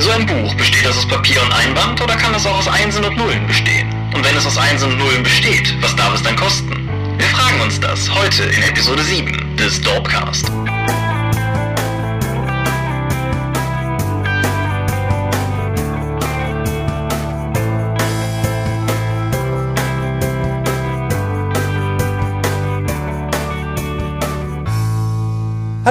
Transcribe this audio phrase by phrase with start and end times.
[0.00, 3.04] So ein Buch, besteht das aus Papier und Einband oder kann es auch aus Einsen
[3.04, 3.86] und Nullen bestehen?
[4.14, 6.88] Und wenn es aus Einsen und Nullen besteht, was darf es dann kosten?
[7.18, 10.50] Wir fragen uns das heute in Episode 7 des Dorpcast.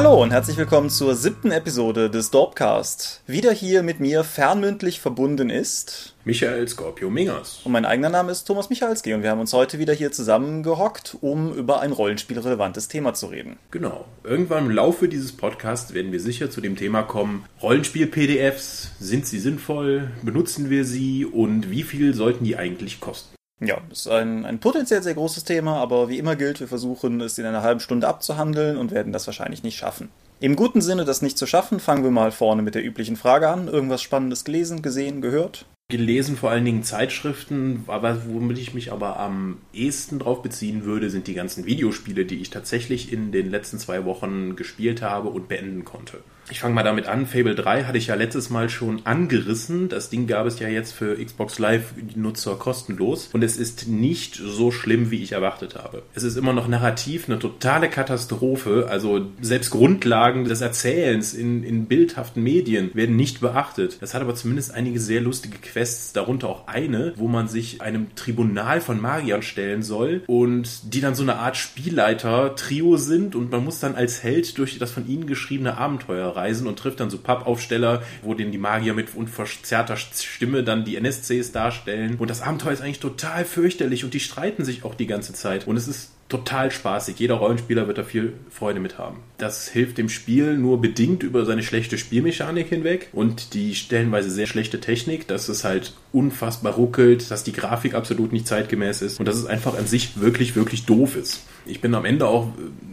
[0.02, 3.21] Hallo und herzlich willkommen zur siebten Episode des Dorpcast.
[3.28, 7.60] Wieder hier mit mir fernmündlich verbunden ist Michael Scorpio Mingers.
[7.65, 11.18] Und mein eigener Name ist Thomas Michalski und wir haben uns heute wieder hier zusammengehockt,
[11.19, 13.57] um über ein rollenspielrelevantes Thema zu reden.
[13.71, 14.05] Genau.
[14.24, 19.39] Irgendwann im Laufe dieses Podcasts werden wir sicher zu dem Thema kommen, Rollenspiel-PDFs, sind sie
[19.39, 23.36] sinnvoll, benutzen wir sie und wie viel sollten die eigentlich kosten?
[23.61, 27.37] Ja, ist ein, ein potenziell sehr großes Thema, aber wie immer gilt, wir versuchen es
[27.37, 30.09] in einer halben Stunde abzuhandeln und werden das wahrscheinlich nicht schaffen.
[30.39, 33.49] Im guten Sinne, das nicht zu schaffen, fangen wir mal vorne mit der üblichen Frage
[33.49, 33.67] an.
[33.67, 35.66] Irgendwas Spannendes gelesen, gesehen, gehört?
[35.91, 41.09] Gelesen vor allen Dingen Zeitschriften, aber womit ich mich aber am ehesten drauf beziehen würde,
[41.09, 45.49] sind die ganzen Videospiele, die ich tatsächlich in den letzten zwei Wochen gespielt habe und
[45.49, 46.19] beenden konnte.
[46.52, 47.28] Ich fange mal damit an.
[47.28, 49.88] Fable 3 hatte ich ja letztes Mal schon angerissen.
[49.88, 53.30] Das Ding gab es ja jetzt für Xbox Live-Nutzer kostenlos.
[53.33, 56.02] Und es ist nicht so schlimm, wie ich erwartet habe.
[56.16, 58.88] Es ist immer noch narrativ eine totale Katastrophe.
[58.89, 63.97] Also selbst Grundlagen des Erzählens in, in bildhaften Medien werden nicht beachtet.
[64.02, 68.16] Das hat aber zumindest einige sehr lustige Quests, darunter auch eine, wo man sich einem
[68.16, 73.63] Tribunal von Magiern stellen soll und die dann so eine Art Spielleiter-Trio sind und man
[73.63, 77.17] muss dann als Held durch das von ihnen geschriebene Abenteuer reisen und trifft dann so
[77.17, 82.15] Pappaufsteller, wo denen die Magier mit unverzerrter Stimme dann die NSCs darstellen.
[82.17, 85.67] Und das Abenteuer ist eigentlich total fürchterlich und die streiten sich auch die ganze Zeit.
[85.67, 87.19] Und es ist total spaßig.
[87.19, 89.17] Jeder Rollenspieler wird da viel Freude mit haben.
[89.39, 94.45] Das hilft dem Spiel nur bedingt über seine schlechte Spielmechanik hinweg und die stellenweise sehr
[94.45, 99.28] schlechte Technik, dass es halt unfassbar ruckelt, dass die Grafik absolut nicht zeitgemäß ist und
[99.28, 101.41] dass es einfach an sich wirklich, wirklich doof ist.
[101.66, 102.47] Ich bin am Ende auch,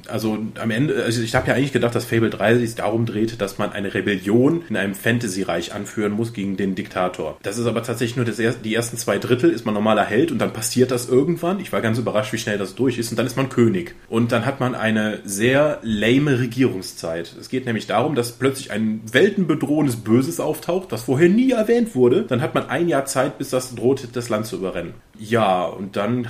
[0.06, 3.40] also am Ende, also ich habe ja eigentlich gedacht, dass Fable 3 sich darum dreht,
[3.40, 7.38] dass man eine Rebellion in einem Fantasy-Reich anführen muss gegen den Diktator.
[7.42, 10.38] Das ist aber tatsächlich nur das, die ersten zwei Drittel, ist man normaler Held und
[10.38, 11.60] dann passiert das irgendwann.
[11.60, 13.96] Ich war ganz überrascht, wie schnell das durch ist und dann dann ist man König.
[14.08, 17.34] Und dann hat man eine sehr lame Regierungszeit.
[17.40, 22.22] Es geht nämlich darum, dass plötzlich ein weltenbedrohendes Böses auftaucht, das vorher nie erwähnt wurde.
[22.22, 24.94] Dann hat man ein Jahr Zeit, bis das droht, das Land zu überrennen.
[25.18, 26.28] Ja, und dann,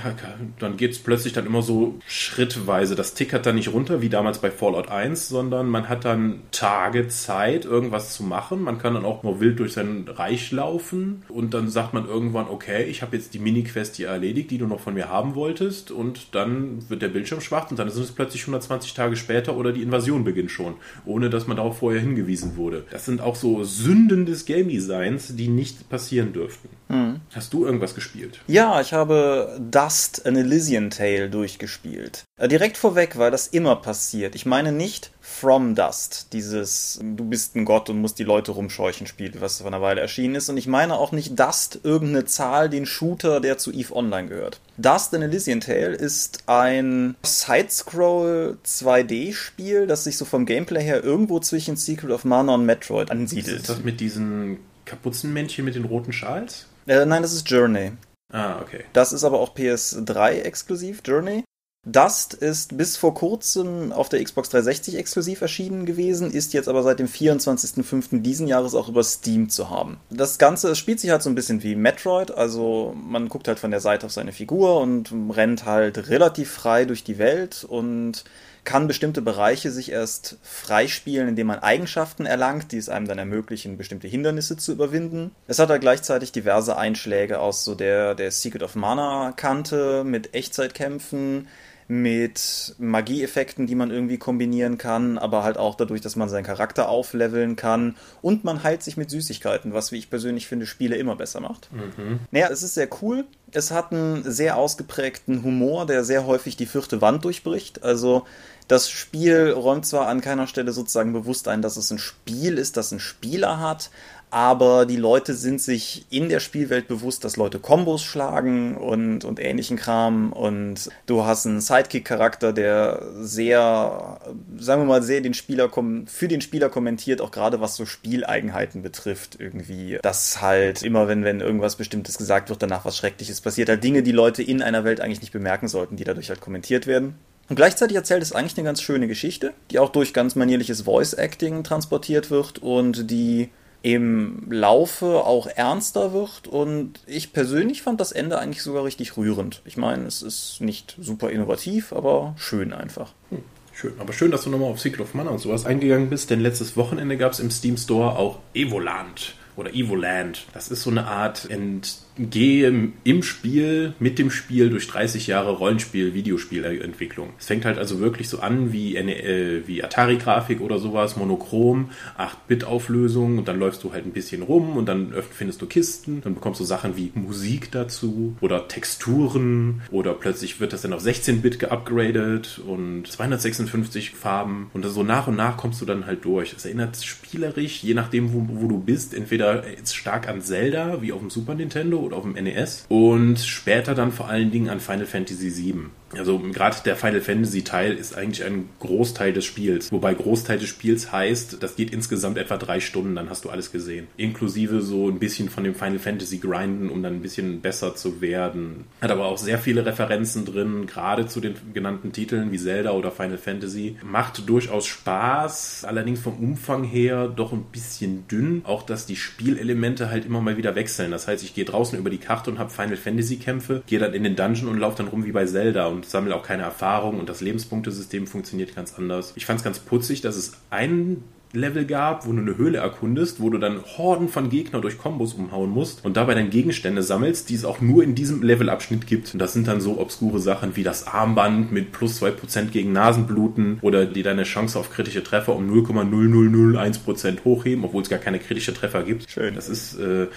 [0.59, 2.95] dann geht es plötzlich dann immer so schrittweise.
[2.95, 7.07] Das tickert dann nicht runter, wie damals bei Fallout 1, sondern man hat dann Tage
[7.09, 8.63] Zeit, irgendwas zu machen.
[8.63, 12.47] Man kann dann auch nur wild durch sein Reich laufen und dann sagt man irgendwann,
[12.47, 15.91] okay, ich habe jetzt die Mini-Quest hier erledigt, die du noch von mir haben wolltest
[15.91, 19.71] und dann wird der Bildschirm schwach und dann sind es plötzlich 120 Tage später oder
[19.71, 20.75] die Invasion beginnt schon,
[21.05, 22.85] ohne dass man darauf vorher hingewiesen wurde.
[22.91, 26.69] Das sind auch so Sünden des Game Designs, die nicht passieren dürften.
[26.89, 27.19] Hm.
[27.33, 28.39] Hast du irgendwas gespielt?
[28.47, 32.23] Ja, ich habe Dust, an Elysian Tale durchgespielt.
[32.39, 34.35] Äh, direkt vorweg, weil das immer passiert.
[34.35, 39.07] Ich meine nicht From Dust, dieses Du bist ein Gott und musst die Leute rumscheuchen
[39.07, 40.49] Spiel, was vor einer Weile erschienen ist.
[40.49, 44.61] Und ich meine auch nicht Dust, irgendeine Zahl, den Shooter, der zu EVE Online gehört.
[44.77, 51.39] Dust in Elysian Tale ist ein Sidescroll 2D-Spiel, das sich so vom Gameplay her irgendwo
[51.39, 53.57] zwischen Secret of Mana und Metroid ansiedelt.
[53.57, 56.67] Ist das mit diesen Kapuzenmännchen mit den roten Schals?
[56.87, 57.91] Äh, nein, das ist Journey.
[58.31, 58.85] Ah, okay.
[58.93, 61.43] Das ist aber auch PS3 exklusiv, Journey.
[61.85, 66.83] Dust ist bis vor kurzem auf der Xbox 360 exklusiv erschienen gewesen, ist jetzt aber
[66.83, 68.21] seit dem 24.05.
[68.21, 69.97] diesen Jahres auch über Steam zu haben.
[70.09, 73.71] Das Ganze spielt sich halt so ein bisschen wie Metroid, also man guckt halt von
[73.71, 78.25] der Seite auf seine Figur und rennt halt relativ frei durch die Welt und
[78.67, 83.77] kann bestimmte Bereiche sich erst freispielen, indem man Eigenschaften erlangt, die es einem dann ermöglichen,
[83.77, 85.31] bestimmte Hindernisse zu überwinden.
[85.47, 90.33] Es hat da gleichzeitig diverse Einschläge aus so der, der Secret of Mana Kante mit
[90.35, 91.47] Echtzeitkämpfen,
[91.87, 96.89] mit Magieeffekten, die man irgendwie kombinieren kann, aber halt auch dadurch, dass man seinen Charakter
[96.89, 101.15] aufleveln kann und man heilt sich mit Süßigkeiten, was, wie ich persönlich finde, Spiele immer
[101.15, 101.69] besser macht.
[101.71, 102.19] Mhm.
[102.31, 103.23] Naja, es ist sehr cool.
[103.51, 107.83] Es hat einen sehr ausgeprägten Humor, der sehr häufig die vierte Wand durchbricht.
[107.83, 108.25] Also
[108.67, 112.77] das Spiel räumt zwar an keiner Stelle sozusagen bewusst ein, dass es ein Spiel ist,
[112.77, 113.89] das einen Spieler hat,
[114.29, 119.39] aber die Leute sind sich in der Spielwelt bewusst, dass Leute Kombos schlagen und, und
[119.39, 124.19] ähnlichen Kram und du hast einen Sidekick-Charakter, der sehr,
[124.57, 125.69] sagen wir mal, sehr den Spieler
[126.07, 129.97] für den Spieler kommentiert, auch gerade was so Spieleigenheiten betrifft, irgendwie.
[130.01, 134.03] Dass halt immer, wenn, wenn irgendwas Bestimmtes gesagt wird, danach was Schreckliches passiert, halt Dinge,
[134.03, 137.15] die Leute in einer Welt eigentlich nicht bemerken sollten, die dadurch halt kommentiert werden.
[137.49, 141.63] Und gleichzeitig erzählt es eigentlich eine ganz schöne Geschichte, die auch durch ganz manierliches Voice-Acting
[141.63, 143.49] transportiert wird und die
[143.83, 149.61] im Laufe auch ernster wird und ich persönlich fand das Ende eigentlich sogar richtig rührend.
[149.65, 153.13] Ich meine, es ist nicht super innovativ, aber schön einfach.
[153.29, 153.43] Hm.
[153.73, 156.39] Schön, aber schön, dass du nochmal auf Secret of Mana und sowas eingegangen bist, denn
[156.39, 160.47] letztes Wochenende gab es im Steam Store auch Evoland oder Evoland.
[160.53, 165.51] Das ist so eine Art Ent gehe im Spiel, mit dem Spiel durch 30 Jahre
[165.51, 167.29] Rollenspiel, Videospielentwicklung.
[167.39, 173.37] Es fängt halt also wirklich so an wie, äh, wie Atari-Grafik oder sowas, monochrom, 8-Bit-Auflösung
[173.37, 176.59] und dann läufst du halt ein bisschen rum und dann findest du Kisten, dann bekommst
[176.59, 182.59] du Sachen wie Musik dazu oder Texturen oder plötzlich wird das dann auf 16-Bit geupgradet
[182.65, 186.53] und 256 Farben und so nach und nach kommst du dann halt durch.
[186.53, 191.19] Es erinnert spielerisch, je nachdem wo, wo du bist, entweder stark an Zelda, wie auf
[191.19, 195.05] dem Super Nintendo oder auf dem NES und später dann vor allen Dingen an Final
[195.05, 195.85] Fantasy VII.
[196.15, 199.91] Also gerade der Final Fantasy Teil ist eigentlich ein Großteil des Spiels.
[199.91, 203.71] Wobei Großteil des Spiels heißt, das geht insgesamt etwa drei Stunden, dann hast du alles
[203.71, 204.07] gesehen.
[204.17, 208.21] Inklusive so ein bisschen von dem Final Fantasy grinden, um dann ein bisschen besser zu
[208.21, 208.85] werden.
[209.01, 213.11] Hat aber auch sehr viele Referenzen drin, gerade zu den genannten Titeln wie Zelda oder
[213.11, 213.97] Final Fantasy.
[214.03, 218.61] Macht durchaus Spaß, allerdings vom Umfang her doch ein bisschen dünn.
[218.65, 221.11] Auch, dass die Spielelemente halt immer mal wieder wechseln.
[221.11, 224.13] Das heißt, ich gehe draußen über die Karte und habe Final Fantasy Kämpfe, gehe dann
[224.13, 227.19] in den Dungeon und laufe dann rum wie bei Zelda und sammle auch keine Erfahrung
[227.19, 229.33] und das Lebenspunktesystem funktioniert ganz anders.
[229.35, 231.23] Ich fand es ganz putzig, dass es einen
[231.53, 235.33] Level gab, wo du eine Höhle erkundest, wo du dann Horden von Gegnern durch Kombos
[235.33, 239.33] umhauen musst und dabei dann Gegenstände sammelst, die es auch nur in diesem Levelabschnitt gibt.
[239.33, 243.79] Und das sind dann so obskure Sachen wie das Armband mit plus 2% gegen Nasenbluten
[243.81, 248.73] oder die deine Chance auf kritische Treffer um 0,0001% hochheben, obwohl es gar keine kritische
[248.73, 249.29] Treffer gibt.
[249.29, 249.55] Schön.
[249.55, 250.27] Das ist äh,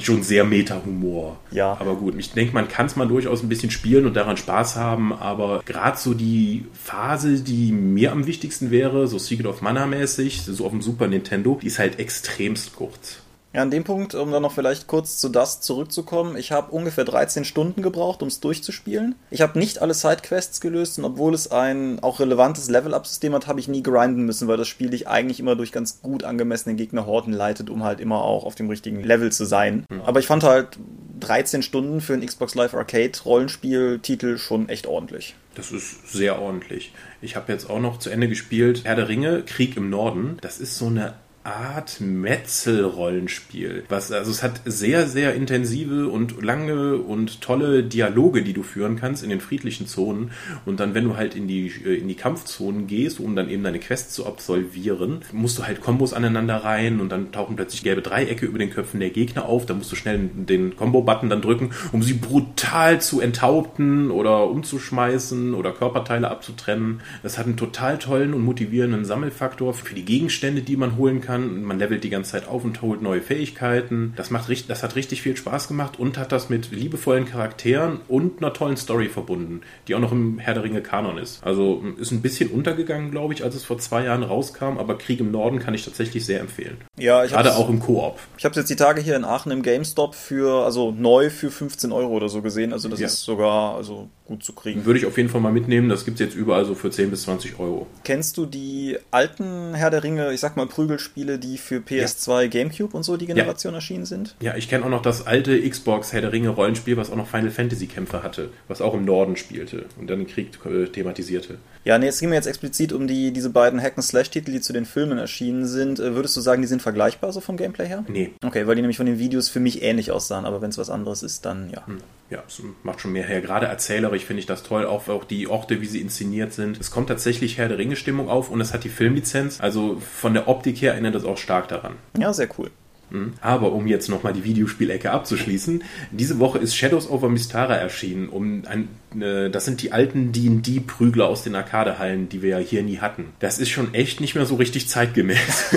[0.00, 1.38] schon sehr Meta-Humor.
[1.50, 1.76] Ja.
[1.80, 4.76] Aber gut, ich denke, man kann es mal durchaus ein bisschen spielen und daran Spaß
[4.76, 9.86] haben, aber gerade so die Phase, die mir am wichtigsten wäre, so Secret of Mana
[9.86, 13.18] mäßig, so auf dem Super Nintendo, die ist halt extremst kurz.
[13.54, 17.04] Ja, an dem Punkt, um dann noch vielleicht kurz zu das zurückzukommen, ich habe ungefähr
[17.04, 19.14] 13 Stunden gebraucht, um es durchzuspielen.
[19.30, 23.58] Ich habe nicht alle Sidequests gelöst und obwohl es ein auch relevantes Level-Up-System hat, habe
[23.58, 27.32] ich nie grinden müssen, weil das Spiel dich eigentlich immer durch ganz gut angemessene Gegnerhorden
[27.32, 29.86] leitet, um halt immer auch auf dem richtigen Level zu sein.
[29.88, 30.02] Mhm.
[30.02, 30.78] Aber ich fand halt
[31.20, 35.34] 13 Stunden für ein Xbox Live Arcade Rollenspiel-Titel schon echt ordentlich.
[35.54, 36.92] Das ist sehr ordentlich.
[37.20, 40.36] Ich habe jetzt auch noch zu Ende gespielt Herr der Ringe, Krieg im Norden.
[40.42, 41.14] Das ist so eine
[41.48, 43.84] Art Metzel-Rollenspiel.
[43.88, 48.96] Was, also es hat sehr, sehr intensive und lange und tolle Dialoge, die du führen
[48.96, 50.30] kannst in den friedlichen Zonen.
[50.66, 53.62] Und dann, wenn du halt in die, äh, in die Kampfzonen gehst, um dann eben
[53.62, 58.02] deine Quests zu absolvieren, musst du halt Kombos aneinander rein und dann tauchen plötzlich gelbe
[58.02, 59.64] Dreiecke über den Köpfen der Gegner auf.
[59.64, 65.54] Da musst du schnell den Combo-Button dann drücken, um sie brutal zu enthaupten oder umzuschmeißen
[65.54, 67.00] oder Körperteile abzutrennen.
[67.22, 71.37] Das hat einen total tollen und motivierenden Sammelfaktor für die Gegenstände, die man holen kann
[71.38, 71.62] kann.
[71.62, 74.12] Man levelt die ganze Zeit auf und holt neue Fähigkeiten.
[74.16, 78.38] Das, macht, das hat richtig viel Spaß gemacht und hat das mit liebevollen Charakteren und
[78.42, 81.44] einer tollen Story verbunden, die auch noch im Herr der Ringe Kanon ist.
[81.44, 85.20] Also ist ein bisschen untergegangen, glaube ich, als es vor zwei Jahren rauskam, aber Krieg
[85.20, 86.78] im Norden kann ich tatsächlich sehr empfehlen.
[86.98, 88.18] Ja, ich Gerade auch im Koop.
[88.36, 91.50] Ich habe es jetzt die Tage hier in Aachen im GameStop für, also neu für
[91.50, 92.72] 15 Euro oder so gesehen.
[92.72, 93.06] Also das ja.
[93.06, 94.84] ist sogar, also gut zu kriegen.
[94.84, 95.88] Würde ich auf jeden Fall mal mitnehmen.
[95.88, 97.86] Das gibt es jetzt überall so für 10 bis 20 Euro.
[98.04, 102.48] Kennst du die alten Herr der Ringe, ich sag mal Prügelspiele, die für PS2, ja.
[102.48, 103.78] Gamecube und so die Generation ja.
[103.78, 104.36] erschienen sind?
[104.40, 107.26] Ja, ich kenne auch noch das alte Xbox Herr der Ringe Rollenspiel, was auch noch
[107.26, 111.58] Final Fantasy Kämpfe hatte, was auch im Norden spielte und dann den Krieg äh, thematisierte.
[111.84, 114.84] Ja, nee, es ging mir jetzt explizit um die, diese beiden Hack-and-Slash-Titel, die zu den
[114.84, 115.98] Filmen erschienen sind.
[115.98, 118.04] Äh, würdest du sagen, die sind vergleichbar so vom Gameplay her?
[118.08, 118.32] Nee.
[118.44, 120.90] Okay, weil die nämlich von den Videos für mich ähnlich aussahen, aber wenn es was
[120.90, 121.86] anderes ist, dann ja.
[121.86, 121.98] Hm.
[122.30, 123.40] Ja, es macht schon mehr her.
[123.40, 126.78] Gerade erzählerisch finde ich das toll, auch, auch die Orte, wie sie inszeniert sind.
[126.78, 129.60] Es kommt tatsächlich Herr der Ringe-Stimmung auf und es hat die Filmlizenz.
[129.60, 131.94] Also von der Optik her erinnert es auch stark daran.
[132.18, 132.70] Ja, sehr cool.
[133.10, 133.32] Hm.
[133.40, 138.28] Aber um jetzt nochmal die Videospielecke abzuschließen, diese Woche ist Shadows over Mystara erschienen.
[138.28, 142.98] Um ein, das sind die alten D&D-Prügler aus den Arcadehallen, die wir ja hier nie
[142.98, 143.32] hatten.
[143.38, 145.74] Das ist schon echt nicht mehr so richtig zeitgemäß.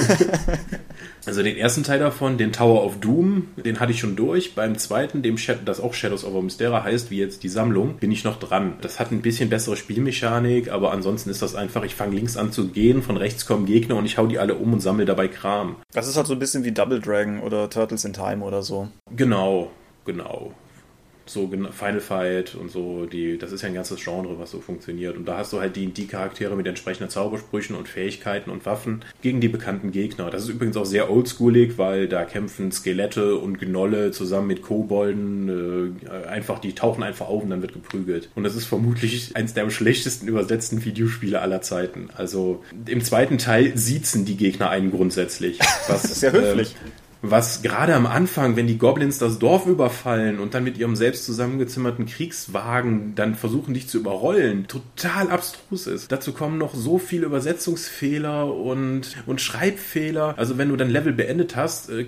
[1.25, 4.53] also den ersten Teil davon, den Tower of Doom, den hatte ich schon durch.
[4.53, 8.11] Beim zweiten, dem Shadow, das auch Shadows over Mystara heißt, wie jetzt die Sammlung, bin
[8.11, 8.73] ich noch dran.
[8.81, 12.51] Das hat ein bisschen bessere Spielmechanik, aber ansonsten ist das einfach, ich fange links an
[12.51, 15.27] zu gehen, von rechts kommen Gegner und ich hau die alle um und sammle dabei
[15.27, 15.77] Kram.
[15.93, 18.89] Das ist halt so ein bisschen wie Double Dragon oder Turtles in Time oder so.
[19.15, 19.71] Genau,
[20.05, 20.53] genau
[21.33, 25.17] so Final Fight und so, die, das ist ja ein ganzes Genre, was so funktioniert.
[25.17, 29.03] Und da hast du halt die, die Charaktere mit entsprechenden Zaubersprüchen und Fähigkeiten und Waffen
[29.21, 30.29] gegen die bekannten Gegner.
[30.29, 35.95] Das ist übrigens auch sehr oldschoolig, weil da kämpfen Skelette und Gnolle zusammen mit Kobolden.
[36.07, 38.29] Äh, einfach, die tauchen einfach auf und dann wird geprügelt.
[38.35, 42.09] Und das ist vermutlich eins der am schlechtesten übersetzten Videospiele aller Zeiten.
[42.15, 45.59] Also im zweiten Teil siezen die Gegner einen grundsätzlich.
[45.87, 46.75] Was, das ist ja höflich.
[46.75, 50.95] Äh, was gerade am Anfang, wenn die Goblins das Dorf überfallen und dann mit ihrem
[50.95, 56.11] selbst zusammengezimmerten Kriegswagen dann versuchen, dich zu überrollen, total abstrus ist.
[56.11, 60.33] Dazu kommen noch so viele Übersetzungsfehler und, und Schreibfehler.
[60.37, 62.05] Also wenn du dein Level beendet hast, äh,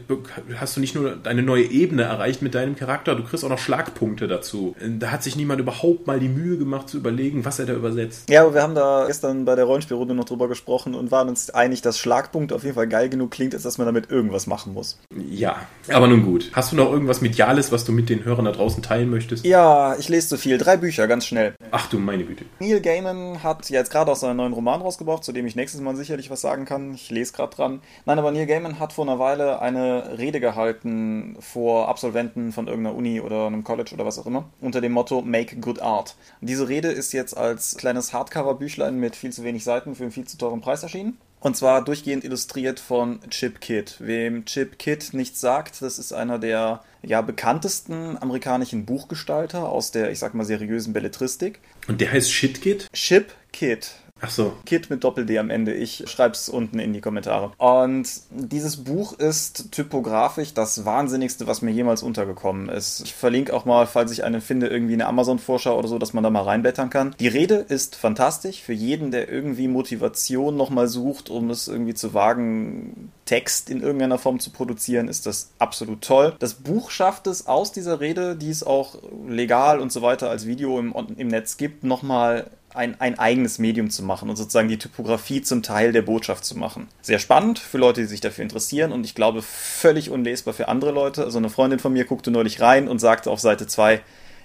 [0.55, 3.59] hast du nicht nur eine neue Ebene erreicht mit deinem Charakter, du kriegst auch noch
[3.59, 4.75] Schlagpunkte dazu.
[4.99, 8.29] Da hat sich niemand überhaupt mal die Mühe gemacht zu überlegen, was er da übersetzt.
[8.29, 11.49] Ja, aber wir haben da gestern bei der Rollenspielrunde noch drüber gesprochen und waren uns
[11.51, 14.73] einig, dass Schlagpunkt auf jeden Fall geil genug klingt, als dass man damit irgendwas machen
[14.73, 14.97] muss.
[15.15, 16.51] Ja, aber nun gut.
[16.53, 19.45] Hast du noch irgendwas Mediales, was du mit den Hörern da draußen teilen möchtest?
[19.45, 20.57] Ja, ich lese zu viel.
[20.57, 21.55] Drei Bücher, ganz schnell.
[21.71, 22.45] Ach du meine Güte.
[22.59, 25.95] Neil Gaiman hat jetzt gerade auch seinen neuen Roman rausgebracht, zu dem ich nächstes Mal
[25.95, 26.93] sicherlich was sagen kann.
[26.93, 27.81] Ich lese gerade dran.
[28.05, 32.95] Nein, aber Neil Gaiman hat vor einer Weile eine Rede gehalten vor Absolventen von irgendeiner
[32.95, 36.15] Uni oder einem College oder was auch immer, unter dem Motto Make Good Art.
[36.41, 40.25] Diese Rede ist jetzt als kleines Hardcover-Büchlein mit viel zu wenig Seiten für einen viel
[40.25, 41.17] zu teuren Preis erschienen.
[41.43, 43.95] Und zwar durchgehend illustriert von Chip Kidd.
[43.99, 50.09] Wem Chip Kidd nichts sagt, das ist einer der ja, bekanntesten amerikanischen Buchgestalter aus der,
[50.09, 51.59] ich sag mal, seriösen Belletristik.
[51.89, 52.87] Und der heißt Shit Kid?
[52.93, 53.87] Chip Kidd.
[54.25, 54.53] Ach so.
[54.65, 55.73] Kid mit Doppel-D am Ende.
[55.73, 57.51] Ich schreib's unten in die Kommentare.
[57.57, 63.01] Und dieses Buch ist typografisch das Wahnsinnigste, was mir jemals untergekommen ist.
[63.01, 66.23] Ich verlinke auch mal, falls ich einen finde, irgendwie eine Amazon-Vorschau oder so, dass man
[66.23, 67.13] da mal reinblättern kann.
[67.19, 72.13] Die Rede ist fantastisch für jeden, der irgendwie Motivation nochmal sucht, um es irgendwie zu
[72.13, 76.35] wagen, Text in irgendeiner Form zu produzieren, ist das absolut toll.
[76.39, 80.45] Das Buch schafft es aus dieser Rede, die es auch legal und so weiter als
[80.45, 84.77] Video im, im Netz gibt, nochmal ein, ein eigenes Medium zu machen und sozusagen die
[84.77, 86.87] Typografie zum Teil der Botschaft zu machen.
[87.01, 90.91] Sehr spannend für Leute, die sich dafür interessieren und ich glaube völlig unlesbar für andere
[90.91, 91.23] Leute.
[91.23, 94.01] Also eine Freundin von mir guckte neulich rein und sagte auf Seite 2,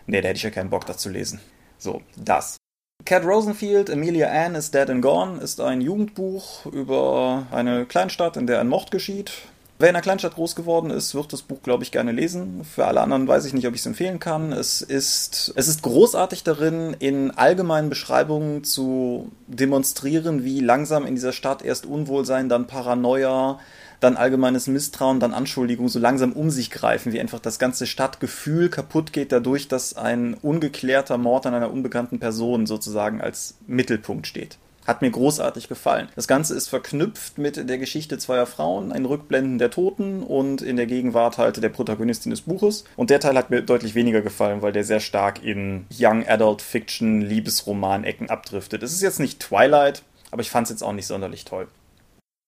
[0.07, 1.41] nee, da hätte ich ja keinen Bock, das zu lesen.
[1.79, 2.57] So, das.
[3.05, 8.47] Cat Rosenfield, Amelia Ann is Dead and Gone ist ein Jugendbuch über eine Kleinstadt, in
[8.47, 9.33] der ein Mord geschieht.
[9.81, 12.65] Wer in einer Kleinstadt groß geworden ist, wird das Buch, glaube ich, gerne lesen.
[12.65, 14.51] Für alle anderen weiß ich nicht, ob ich es empfehlen kann.
[14.51, 21.33] Es ist, es ist großartig darin, in allgemeinen Beschreibungen zu demonstrieren, wie langsam in dieser
[21.33, 23.61] Stadt erst Unwohlsein, dann Paranoia,
[24.01, 28.71] dann allgemeines Misstrauen, dann Anschuldigungen so langsam um sich greifen, wie einfach das ganze Stadtgefühl
[28.71, 34.59] kaputt geht dadurch, dass ein ungeklärter Mord an einer unbekannten Person sozusagen als Mittelpunkt steht.
[34.89, 36.09] Hat mir großartig gefallen.
[36.15, 40.77] Das Ganze ist verknüpft mit der Geschichte zweier Frauen, ein Rückblenden der Toten und in
[40.77, 42.85] der Gegenwart halt der Protagonistin des Buches.
[42.97, 46.63] Und der Teil hat mir deutlich weniger gefallen, weil der sehr stark in Young Adult
[46.63, 48.83] Fiction, Liebesroman-Ecken abdriftet.
[48.83, 51.69] Es ist jetzt nicht Twilight, aber ich fand es jetzt auch nicht sonderlich toll.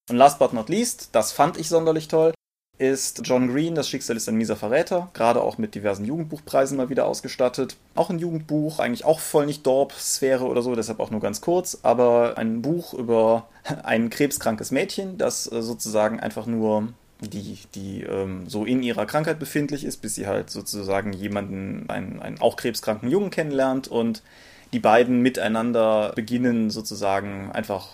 [0.09, 2.33] Und last but not least, das fand ich sonderlich toll,
[2.81, 6.89] ist John Green, Das Schicksal ist ein mieser Verräter, gerade auch mit diversen Jugendbuchpreisen mal
[6.89, 7.77] wieder ausgestattet.
[7.95, 11.81] Auch ein Jugendbuch, eigentlich auch voll nicht Dorp-Sphäre oder so, deshalb auch nur ganz kurz,
[11.83, 13.49] aber ein Buch über
[13.83, 16.89] ein krebskrankes Mädchen, das äh, sozusagen einfach nur
[17.21, 22.23] die, die ähm, so in ihrer Krankheit befindlich ist, bis sie halt sozusagen jemanden, einen,
[22.23, 24.23] einen auch krebskranken Jungen kennenlernt und
[24.73, 27.89] die beiden miteinander beginnen sozusagen einfach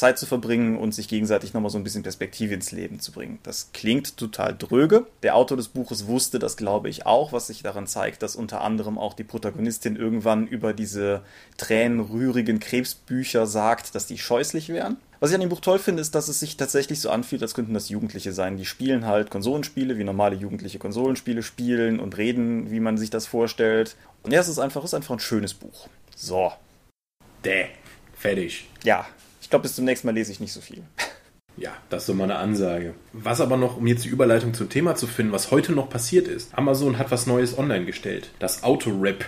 [0.00, 3.38] Zeit zu verbringen und sich gegenseitig nochmal so ein bisschen Perspektive ins Leben zu bringen.
[3.42, 5.06] Das klingt total dröge.
[5.22, 8.62] Der Autor des Buches wusste das, glaube ich, auch, was sich daran zeigt, dass unter
[8.62, 11.22] anderem auch die Protagonistin irgendwann über diese
[11.58, 14.96] tränenrührigen Krebsbücher sagt, dass die scheußlich wären.
[15.20, 17.52] Was ich an dem Buch toll finde, ist, dass es sich tatsächlich so anfühlt, als
[17.52, 18.56] könnten das Jugendliche sein.
[18.56, 23.26] Die spielen halt Konsolenspiele, wie normale Jugendliche Konsolenspiele spielen und reden, wie man sich das
[23.26, 23.96] vorstellt.
[24.22, 25.88] Und ja, es ist einfach, es ist einfach ein schönes Buch.
[26.16, 26.52] So.
[27.44, 27.66] Däh.
[28.14, 28.66] Fertig.
[28.82, 29.06] Ja,
[29.50, 30.84] ich glaube, bis zum nächsten Mal lese ich nicht so viel.
[31.56, 32.94] Ja, das ist so mal eine Ansage.
[33.12, 36.26] Was aber noch, um jetzt die Überleitung zum Thema zu finden, was heute noch passiert
[36.26, 36.56] ist.
[36.56, 38.30] Amazon hat was Neues online gestellt.
[38.38, 39.26] Das Autorap.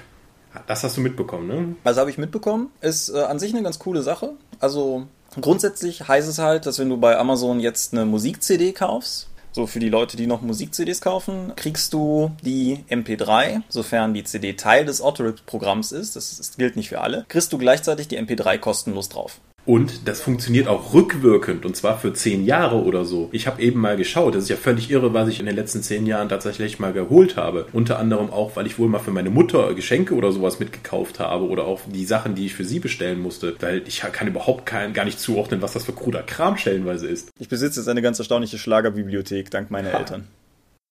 [0.68, 1.76] Das hast du mitbekommen, ne?
[1.84, 2.70] Also habe ich mitbekommen.
[2.80, 4.30] Ist äh, an sich eine ganz coole Sache.
[4.60, 5.08] Also
[5.40, 9.80] grundsätzlich heißt es halt, dass wenn du bei Amazon jetzt eine Musik-CD kaufst, so für
[9.80, 15.02] die Leute, die noch Musik-CDs kaufen, kriegst du die MP3, sofern die CD Teil des
[15.02, 19.40] Autorip-Programms ist, das, das gilt nicht für alle, kriegst du gleichzeitig die MP3 kostenlos drauf.
[19.64, 23.28] Und das funktioniert auch rückwirkend und zwar für zehn Jahre oder so.
[23.30, 25.82] Ich habe eben mal geschaut, das ist ja völlig irre, was ich in den letzten
[25.82, 27.66] zehn Jahren tatsächlich mal geholt habe.
[27.72, 31.46] Unter anderem auch, weil ich wohl mal für meine Mutter Geschenke oder sowas mitgekauft habe
[31.48, 33.54] oder auch die Sachen, die ich für sie bestellen musste.
[33.60, 37.30] Weil ich kann überhaupt kein, gar nicht zuordnen, was das für kruder Kram stellenweise ist.
[37.38, 39.98] Ich besitze jetzt eine ganz erstaunliche Schlagerbibliothek, dank meiner ha.
[39.98, 40.26] Eltern.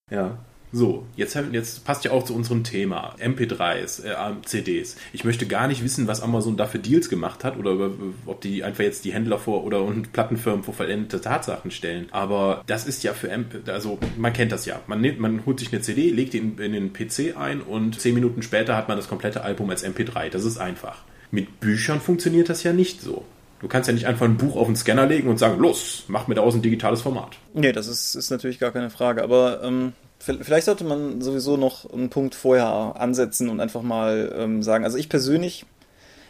[0.10, 0.38] Ja,
[0.74, 3.16] so, jetzt, jetzt passt ja auch zu unserem Thema.
[3.20, 4.96] MP3s, äh, CDs.
[5.12, 7.92] Ich möchte gar nicht wissen, was Amazon da für Deals gemacht hat oder
[8.25, 12.08] ob die einfach jetzt die Händler vor oder und Plattenfirmen vor vollendete Tatsachen stellen.
[12.12, 14.80] Aber das ist ja für MP, also man kennt das ja.
[14.88, 18.00] Man, nimmt, man holt sich eine CD, legt die in, in den PC ein und
[18.00, 20.30] zehn Minuten später hat man das komplette Album als MP3.
[20.30, 21.04] Das ist einfach.
[21.32, 23.25] Mit Büchern funktioniert das ja nicht so.
[23.60, 26.28] Du kannst ja nicht einfach ein Buch auf den Scanner legen und sagen, los, mach
[26.28, 27.38] mir daraus ein digitales Format.
[27.54, 29.24] Nee, das ist, ist natürlich gar keine Frage.
[29.24, 34.63] Aber ähm, vielleicht sollte man sowieso noch einen Punkt vorher ansetzen und einfach mal ähm,
[34.63, 35.66] sagen, also ich persönlich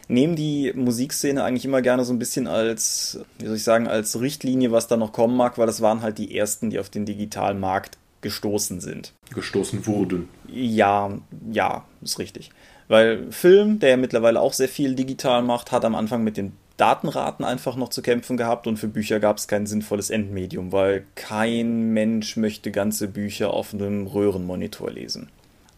[0.08, 4.20] nehme die Musikszene eigentlich immer gerne so ein bisschen als, wie soll ich sagen, als
[4.20, 7.06] Richtlinie, was da noch kommen mag, weil das waren halt die ersten, die auf den
[7.06, 9.12] digitalen Markt gestoßen sind.
[9.34, 10.28] Gestoßen wurden.
[10.48, 11.18] Ja,
[11.50, 12.50] ja, ist richtig.
[12.88, 16.52] Weil Film, der ja mittlerweile auch sehr viel digital macht, hat am Anfang mit den
[16.76, 21.04] Datenraten einfach noch zu kämpfen gehabt und für Bücher gab es kein sinnvolles Endmedium, weil
[21.14, 25.28] kein Mensch möchte ganze Bücher auf einem Röhrenmonitor lesen.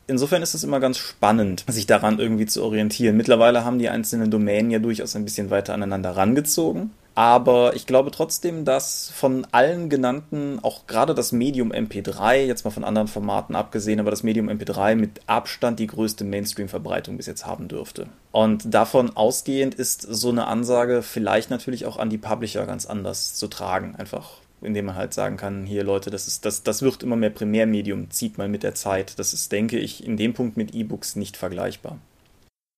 [0.06, 3.16] Insofern ist es immer ganz spannend, sich daran irgendwie zu orientieren.
[3.16, 6.90] Mittlerweile haben die einzelnen Domänen ja durchaus ein bisschen weiter aneinander rangezogen.
[7.14, 12.72] Aber ich glaube trotzdem, dass von allen genannten, auch gerade das Medium MP3, jetzt mal
[12.72, 17.46] von anderen Formaten abgesehen, aber das Medium MP3 mit Abstand die größte Mainstream-Verbreitung bis jetzt
[17.46, 18.08] haben dürfte.
[18.32, 23.34] Und davon ausgehend ist so eine Ansage vielleicht natürlich auch an die Publisher ganz anders
[23.34, 23.94] zu tragen.
[23.94, 27.30] Einfach indem man halt sagen kann, hier Leute, das ist, das, das wird immer mehr
[27.30, 29.18] Primärmedium, zieht mal mit der Zeit.
[29.18, 31.98] Das ist, denke ich, in dem Punkt mit E-Books nicht vergleichbar.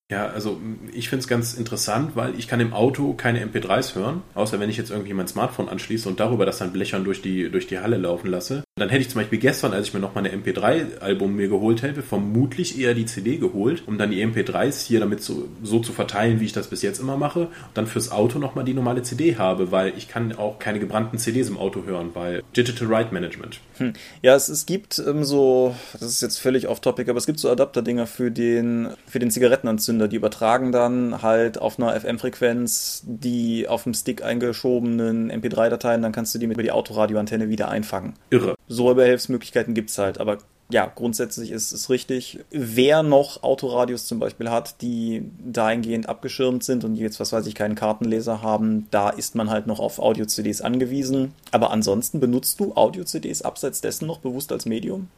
[0.09, 0.61] Ja, also
[0.93, 4.71] ich finde es ganz interessant, weil ich kann im Auto keine MP3s hören, außer wenn
[4.71, 7.81] ich jetzt irgendwie mein Smartphone anschließe und darüber das dann Blechern durch die, durch die
[7.81, 8.63] Halle laufen lasse.
[8.79, 12.03] Dann hätte ich zum Beispiel gestern, als ich mir noch meine MP3-Album mir geholt hätte,
[12.03, 16.41] vermutlich eher die CD geholt, um dann die MP3s hier damit so, so zu verteilen,
[16.41, 17.47] wie ich das bis jetzt immer mache.
[17.47, 21.17] Und dann fürs Auto nochmal die normale CD habe, weil ich kann auch keine gebrannten
[21.17, 23.61] CDs im Auto hören, weil Digital Right Management.
[23.79, 23.95] Hm.
[24.21, 27.49] Ja, es, es gibt ähm, so, das ist jetzt völlig off-topic, aber es gibt so
[27.49, 33.85] Adapter-Dinger für den, für den Zigarettenanzünder, die übertragen dann halt auf einer FM-Frequenz die auf
[33.85, 38.13] dem Stick eingeschobenen MP3-Dateien, dann kannst du die mit über die Autoradioantenne wieder einfangen.
[38.29, 42.41] Irre so Überhilfsmöglichkeiten gibt es halt, aber ja, grundsätzlich ist es richtig.
[42.51, 47.55] Wer noch Autoradios zum Beispiel hat, die dahingehend abgeschirmt sind und jetzt, was weiß ich,
[47.55, 51.35] keinen Kartenleser haben, da ist man halt noch auf Audio-CDs angewiesen.
[51.53, 55.09] Aber ansonsten benutzt du Audio-CDs abseits dessen noch bewusst als Medium?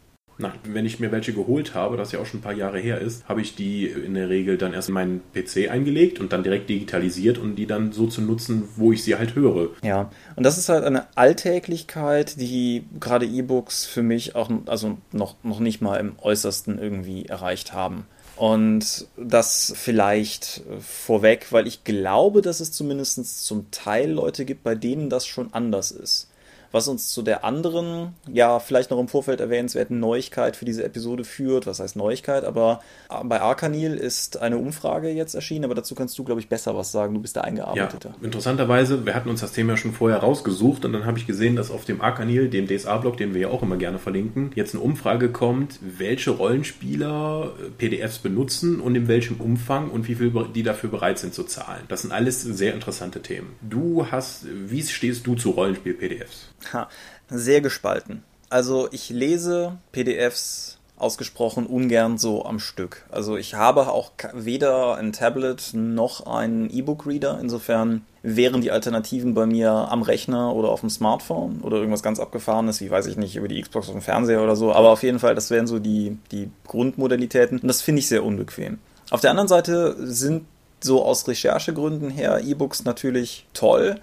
[0.40, 3.01] Na, wenn ich mir welche geholt habe, das ja auch schon ein paar Jahre her
[3.01, 6.44] ist, habe ich die in der Regel dann erst in meinen PC eingelegt und dann
[6.44, 9.70] direkt digitalisiert und die dann so zu nutzen, wo ich sie halt höre.
[9.83, 15.35] Ja, und das ist halt eine Alltäglichkeit, die gerade E-Books für mich auch also noch,
[15.42, 18.07] noch nicht mal im äußersten irgendwie erreicht haben.
[18.37, 24.77] Und das vielleicht vorweg, weil ich glaube, dass es zumindest zum Teil Leute gibt, bei
[24.77, 26.29] denen das schon anders ist
[26.72, 31.24] was uns zu der anderen, ja, vielleicht noch im Vorfeld erwähnenswerten Neuigkeit für diese Episode
[31.24, 31.66] führt.
[31.66, 32.44] Was heißt Neuigkeit?
[32.44, 32.81] Aber
[33.24, 36.92] bei Arcanil ist eine Umfrage jetzt erschienen, aber dazu kannst du, glaube ich, besser was
[36.92, 37.14] sagen.
[37.14, 38.09] Du bist der Eingearbeitete.
[38.09, 41.57] Ja, interessanterweise, wir hatten uns das Thema schon vorher rausgesucht und dann habe ich gesehen,
[41.57, 44.83] dass auf dem Arcanil, dem DSA-Blog, den wir ja auch immer gerne verlinken, jetzt eine
[44.83, 50.62] Umfrage kommt, welche Rollenspieler äh, PDFs benutzen und in welchem Umfang und wie viel die
[50.62, 51.83] dafür bereit sind zu zahlen.
[51.88, 53.57] Das sind alles sehr interessante Themen.
[53.62, 56.48] Du hast, wie stehst du zu Rollenspiel-PDFs?
[56.73, 56.88] Ha,
[57.29, 58.23] sehr gespalten.
[58.51, 63.05] Also ich lese PDFs ausgesprochen ungern so am Stück.
[63.11, 67.38] Also ich habe auch weder ein Tablet noch einen E-Book-Reader.
[67.40, 72.18] Insofern wären die Alternativen bei mir am Rechner oder auf dem Smartphone oder irgendwas ganz
[72.18, 74.73] abgefahrenes, wie weiß ich nicht, über die Xbox auf dem Fernseher oder so.
[74.73, 77.61] Aber auf jeden Fall, das wären so die, die Grundmodalitäten.
[77.61, 78.79] Und das finde ich sehr unbequem.
[79.11, 80.47] Auf der anderen Seite sind
[80.81, 84.01] so aus Recherchegründen her E-Books natürlich toll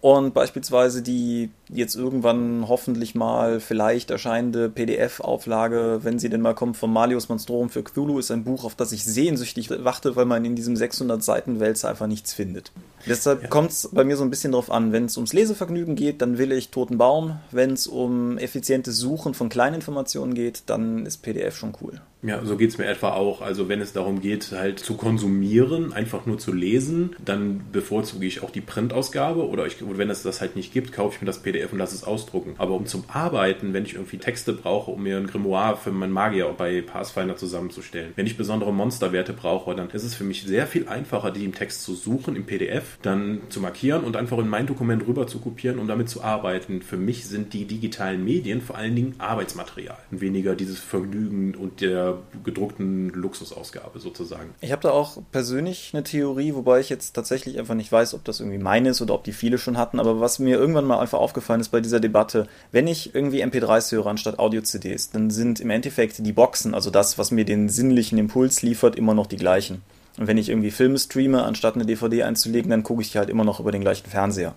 [0.00, 6.76] und beispielsweise die jetzt irgendwann hoffentlich mal vielleicht erscheinende PDF-Auflage, wenn sie denn mal kommt,
[6.76, 10.44] von Malius Monstrorum für Cthulhu, ist ein Buch, auf das ich sehnsüchtig warte, weil man
[10.44, 12.72] in diesem 600 Seiten Wälzer einfach nichts findet.
[13.06, 13.48] Deshalb ja.
[13.48, 14.92] kommt es bei mir so ein bisschen drauf an.
[14.92, 17.38] Wenn es ums Lesevergnügen geht, dann will ich Toten Baum.
[17.50, 22.00] Wenn es um effizientes Suchen von kleinen Informationen geht, dann ist PDF schon cool.
[22.22, 23.42] Ja, so geht es mir etwa auch.
[23.42, 28.42] Also wenn es darum geht, halt zu konsumieren, einfach nur zu lesen, dann bevorzuge ich
[28.42, 31.38] auch die Printausgabe oder ich, wenn es das halt nicht gibt, kaufe ich mir das
[31.42, 32.54] PDF und lasse es ausdrucken.
[32.58, 36.12] Aber um zum Arbeiten, wenn ich irgendwie Texte brauche, um mir ein Grimoire für meinen
[36.12, 40.66] Magier bei Pathfinder zusammenzustellen, wenn ich besondere Monsterwerte brauche, dann ist es für mich sehr
[40.66, 44.48] viel einfacher, die im Text zu suchen, im PDF, dann zu markieren und einfach in
[44.48, 46.82] mein Dokument rüber zu kopieren, um damit zu arbeiten.
[46.82, 51.80] Für mich sind die digitalen Medien vor allen Dingen Arbeitsmaterial und weniger dieses Vergnügen und
[51.80, 54.54] der gedruckten Luxusausgabe sozusagen.
[54.60, 58.24] Ich habe da auch persönlich eine Theorie, wobei ich jetzt tatsächlich einfach nicht weiß, ob
[58.24, 60.98] das irgendwie meine ist oder ob die viele schon hatten, aber was mir irgendwann mal
[60.98, 65.60] einfach aufgefallen ist bei dieser Debatte, wenn ich irgendwie MP3s höre anstatt Audio-CDs, dann sind
[65.60, 69.36] im Endeffekt die Boxen, also das, was mir den sinnlichen Impuls liefert, immer noch die
[69.36, 69.82] gleichen.
[70.18, 73.30] Und wenn ich irgendwie Filme streame, anstatt eine DVD einzulegen, dann gucke ich die halt
[73.30, 74.54] immer noch über den gleichen Fernseher.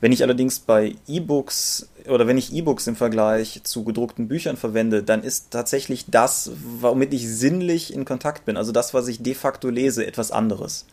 [0.00, 5.04] Wenn ich allerdings bei E-Books oder wenn ich E-Books im Vergleich zu gedruckten Büchern verwende,
[5.04, 6.50] dann ist tatsächlich das,
[6.80, 10.86] womit ich sinnlich in Kontakt bin, also das, was ich de facto lese, etwas anderes.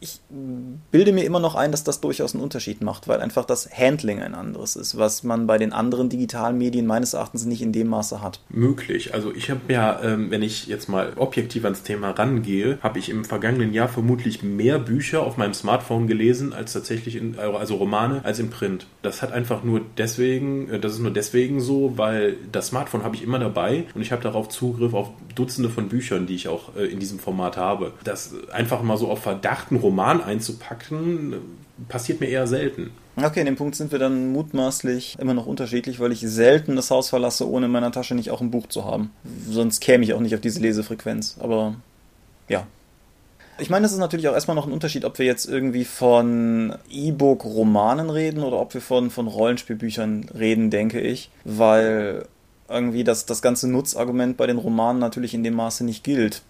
[0.00, 0.20] Ich
[0.90, 4.20] bilde mir immer noch ein, dass das durchaus einen Unterschied macht, weil einfach das Handling
[4.20, 7.88] ein anderes ist, was man bei den anderen digitalen Medien meines Erachtens nicht in dem
[7.88, 8.40] Maße hat.
[8.50, 9.14] Möglich.
[9.14, 13.08] Also ich habe ja, ähm, wenn ich jetzt mal objektiv ans Thema rangehe, habe ich
[13.08, 18.20] im vergangenen Jahr vermutlich mehr Bücher auf meinem Smartphone gelesen als tatsächlich in, also Romane
[18.22, 18.86] als im Print.
[19.00, 23.16] Das hat einfach nur deswegen, äh, das ist nur deswegen so, weil das Smartphone habe
[23.16, 26.76] ich immer dabei und ich habe darauf Zugriff auf Dutzende von Büchern, die ich auch
[26.76, 27.92] äh, in diesem Format habe.
[28.04, 31.36] Das einfach mal so auf Verdachten Roman einzupacken,
[31.88, 32.90] passiert mir eher selten.
[33.16, 36.90] Okay, in dem Punkt sind wir dann mutmaßlich immer noch unterschiedlich, weil ich selten das
[36.90, 39.10] Haus verlasse, ohne in meiner Tasche nicht auch ein Buch zu haben.
[39.48, 41.36] Sonst käme ich auch nicht auf diese Lesefrequenz.
[41.40, 41.76] Aber
[42.48, 42.66] ja.
[43.58, 46.74] Ich meine, es ist natürlich auch erstmal noch ein Unterschied, ob wir jetzt irgendwie von
[46.90, 51.30] E-Book-Romanen reden oder ob wir von, von Rollenspielbüchern reden, denke ich.
[51.44, 52.26] Weil
[52.68, 56.42] irgendwie das, das ganze Nutzargument bei den Romanen natürlich in dem Maße nicht gilt.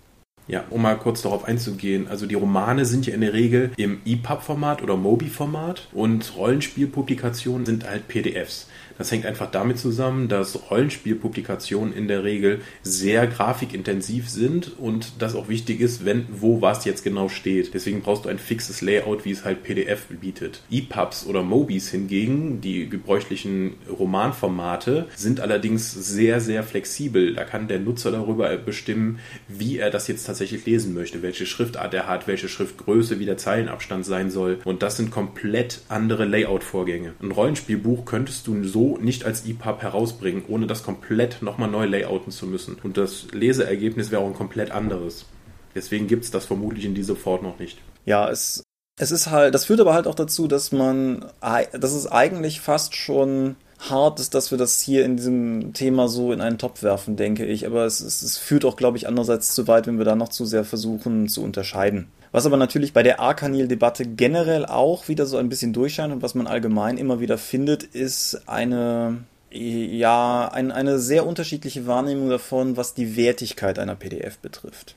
[0.49, 2.07] Ja, um mal kurz darauf einzugehen.
[2.07, 7.89] Also die Romane sind ja in der Regel im EPUB-Format oder MOBI-Format und Rollenspielpublikationen sind
[7.89, 8.69] halt PDFs.
[8.99, 15.35] Das hängt einfach damit zusammen, dass Rollenspielpublikationen in der Regel sehr grafikintensiv sind und das
[15.35, 17.75] auch wichtig ist, wenn wo was jetzt genau steht.
[17.75, 20.63] Deswegen brauchst du ein fixes Layout, wie es halt PDF bietet.
[20.71, 27.35] EPUBs oder Mobis hingegen, die gebräuchlichen Romanformate, sind allerdings sehr, sehr flexibel.
[27.35, 31.95] Da kann der Nutzer darüber bestimmen, wie er das jetzt tatsächlich lesen möchte, welche Schriftart
[31.95, 34.59] er hat, welche Schriftgröße, wie der Zeilenabstand sein soll.
[34.65, 37.13] Und das sind komplett andere Layout-Vorgänge.
[37.21, 42.33] Ein Rollenspielbuch könntest du so nicht als EPUB herausbringen, ohne das komplett nochmal neu layouten
[42.33, 42.77] zu müssen.
[42.83, 45.27] Und das Leseergebnis wäre auch ein komplett anderes.
[45.75, 47.79] Deswegen gibt es das vermutlich in dieser Fort noch nicht.
[48.07, 48.62] Ja, es,
[48.99, 52.96] es ist halt, das führt aber halt auch dazu, dass man, dass es eigentlich fast
[52.96, 57.16] schon hart ist, dass wir das hier in diesem Thema so in einen Topf werfen,
[57.16, 57.66] denke ich.
[57.66, 60.31] Aber es, es, es führt auch, glaube ich, andererseits zu weit, wenn wir da noch
[60.31, 62.09] zu sehr versuchen zu unterscheiden.
[62.33, 66.35] Was aber natürlich bei der Arcanil-Debatte generell auch wieder so ein bisschen durchscheint und was
[66.35, 72.95] man allgemein immer wieder findet, ist eine, ja, ein, eine sehr unterschiedliche Wahrnehmung davon, was
[72.95, 74.97] die Wertigkeit einer PDF betrifft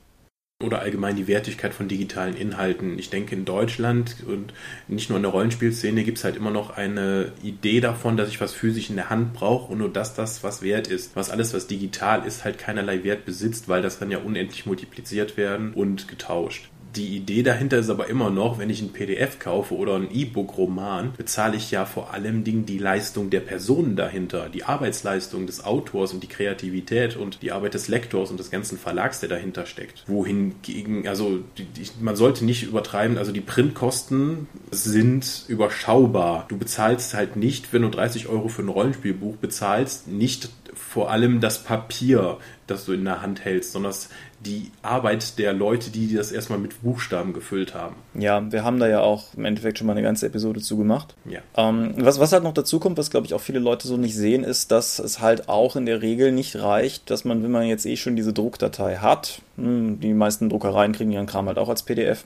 [0.62, 2.98] oder allgemein die Wertigkeit von digitalen Inhalten.
[2.98, 4.52] Ich denke, in Deutschland und
[4.88, 8.40] nicht nur in der Rollenspielszene gibt es halt immer noch eine Idee davon, dass ich
[8.40, 11.16] was physisch in der Hand brauche und nur dass das was wert ist.
[11.16, 15.36] Was alles, was digital ist, halt keinerlei Wert besitzt, weil das kann ja unendlich multipliziert
[15.36, 19.76] werden und getauscht die Idee dahinter ist aber immer noch, wenn ich ein PDF kaufe
[19.76, 25.46] oder ein E-Book-Roman, bezahle ich ja vor allem die Leistung der Personen dahinter, die Arbeitsleistung
[25.46, 29.28] des Autors und die Kreativität und die Arbeit des Lektors und des ganzen Verlags, der
[29.28, 30.04] dahinter steckt.
[30.06, 36.46] Wohingegen, also die, die, man sollte nicht übertreiben, also die Printkosten sind überschaubar.
[36.48, 41.40] Du bezahlst halt nicht, wenn du 30 Euro für ein Rollenspielbuch bezahlst, nicht vor allem
[41.40, 43.92] das Papier, das du in der Hand hältst, sondern
[44.40, 47.94] die Arbeit der Leute, die das erstmal mit Buchstaben gefüllt haben.
[48.14, 51.14] Ja, wir haben da ja auch im Endeffekt schon mal eine ganze Episode zu gemacht.
[51.26, 51.40] Ja.
[51.56, 54.16] Ähm, was, was halt noch dazu kommt, was glaube ich auch viele Leute so nicht
[54.16, 57.66] sehen, ist, dass es halt auch in der Regel nicht reicht, dass man, wenn man
[57.66, 61.68] jetzt eh schon diese Druckdatei hat, hm, die meisten Druckereien kriegen ihren Kram halt auch
[61.68, 62.24] als PDF,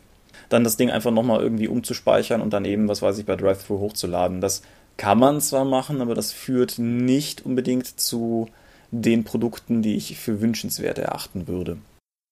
[0.48, 3.80] dann das Ding einfach nochmal irgendwie umzuspeichern und dann eben, was weiß ich, bei Drive-Thru
[3.80, 4.40] hochzuladen.
[4.40, 4.62] Das
[4.96, 8.48] kann man zwar machen, aber das führt nicht unbedingt zu
[8.92, 11.78] den Produkten, die ich für wünschenswert erachten würde.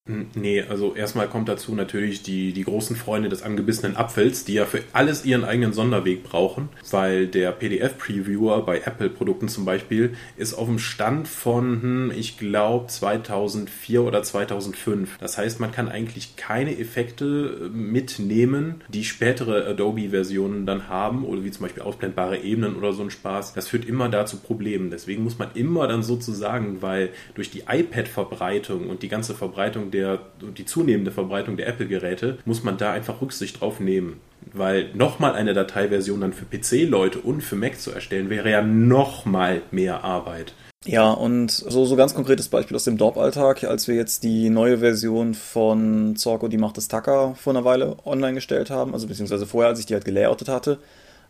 [0.09, 4.55] Hm, nee, also erstmal kommt dazu natürlich die, die großen Freunde des angebissenen Apfels, die
[4.55, 10.55] ja für alles ihren eigenen Sonderweg brauchen, weil der PDF-Previewer bei Apple-Produkten zum Beispiel ist
[10.55, 15.19] auf dem Stand von, hm, ich glaube, 2004 oder 2005.
[15.19, 21.45] Das heißt, man kann eigentlich keine Effekte äh, mitnehmen, die spätere Adobe-Versionen dann haben oder
[21.45, 23.53] wie zum Beispiel ausblendbare Ebenen oder so ein Spaß.
[23.53, 24.91] Das führt immer dazu Problemen.
[24.91, 30.21] Deswegen muss man immer dann sozusagen, weil durch die iPad-Verbreitung und die ganze Verbreitung der,
[30.57, 34.21] die zunehmende Verbreitung der Apple-Geräte, muss man da einfach Rücksicht drauf nehmen.
[34.53, 39.63] Weil nochmal eine Dateiversion dann für PC-Leute und für Mac zu erstellen, wäre ja nochmal
[39.71, 40.55] mehr Arbeit.
[40.85, 44.79] Ja, und so, so ganz konkretes Beispiel aus dem Dorp-Alltag, als wir jetzt die neue
[44.79, 49.47] Version von Zorko, die Macht des Tacker, vor einer Weile online gestellt haben, also beziehungsweise
[49.47, 50.79] vorher, als ich die halt gelayoutet hatte,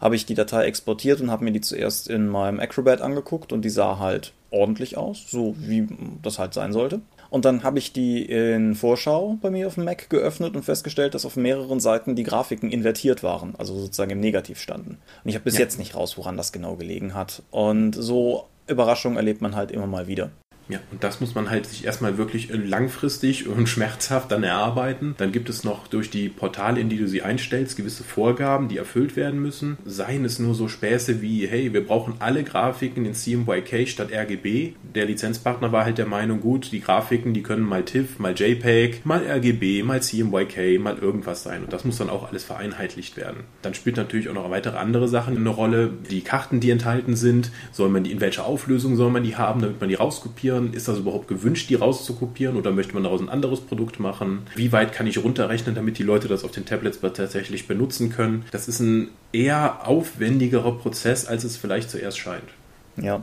[0.01, 3.63] habe ich die Datei exportiert und habe mir die zuerst in meinem Acrobat angeguckt und
[3.63, 5.87] die sah halt ordentlich aus, so wie
[6.23, 7.01] das halt sein sollte.
[7.33, 11.15] Und dann habe ich die in Vorschau bei mir auf dem Mac geöffnet und festgestellt,
[11.15, 14.99] dass auf mehreren Seiten die Grafiken invertiert waren, also sozusagen im Negativ standen.
[15.25, 15.61] Und ich habe bis ja.
[15.61, 17.43] jetzt nicht raus, woran das genau gelegen hat.
[17.51, 20.29] Und so Überraschungen erlebt man halt immer mal wieder.
[20.73, 25.15] Ja, und das muss man halt sich erstmal wirklich langfristig und schmerzhaft dann erarbeiten.
[25.19, 28.79] Dann gibt es noch durch die Portale, in die du sie einstellst, gewisse Vorgaben, die
[28.79, 29.77] erfüllt werden müssen.
[29.85, 34.73] Seien es nur so Späße wie, hey, wir brauchen alle Grafiken in CMYK statt RGB.
[34.95, 39.05] Der Lizenzpartner war halt der Meinung, gut, die Grafiken, die können mal TIFF, mal JPEG,
[39.05, 41.65] mal RGB, mal CMYK, mal irgendwas sein.
[41.65, 43.45] Und das muss dann auch alles vereinheitlicht werden.
[43.61, 45.91] Dann spielt natürlich auch noch weitere andere Sachen eine Rolle.
[46.11, 49.61] Die Karten, die enthalten sind, soll man die, in welcher Auflösung soll man die haben,
[49.61, 50.77] damit man die rauskopieren kopieren?
[50.77, 54.43] Ist das überhaupt gewünscht, die rauszukopieren oder möchte man daraus ein anderes Produkt machen?
[54.55, 58.45] Wie weit kann ich runterrechnen, damit die Leute das auf den Tablets tatsächlich benutzen können?
[58.51, 62.49] Das ist ein eher aufwendigerer Prozess, als es vielleicht zuerst scheint.
[62.97, 63.23] Ja.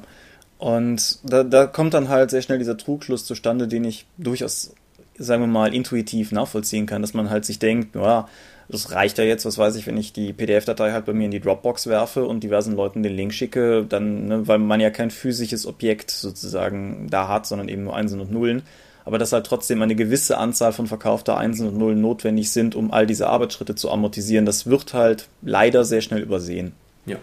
[0.58, 4.73] Und da, da kommt dann halt sehr schnell dieser Trugschluss zustande, den ich durchaus,
[5.17, 8.28] sagen wir mal, intuitiv nachvollziehen kann, dass man halt sich denkt, ja,
[8.69, 11.32] das reicht ja jetzt, was weiß ich, wenn ich die PDF-Datei halt bei mir in
[11.32, 15.10] die Dropbox werfe und diversen Leuten den Link schicke, dann, ne, weil man ja kein
[15.10, 18.62] physisches Objekt sozusagen da hat, sondern eben nur Einsen und Nullen.
[19.05, 22.91] Aber dass halt trotzdem eine gewisse Anzahl von verkaufter Einsen und Nullen notwendig sind, um
[22.91, 26.73] all diese Arbeitsschritte zu amortisieren, das wird halt leider sehr schnell übersehen.
[27.08, 27.17] Ja,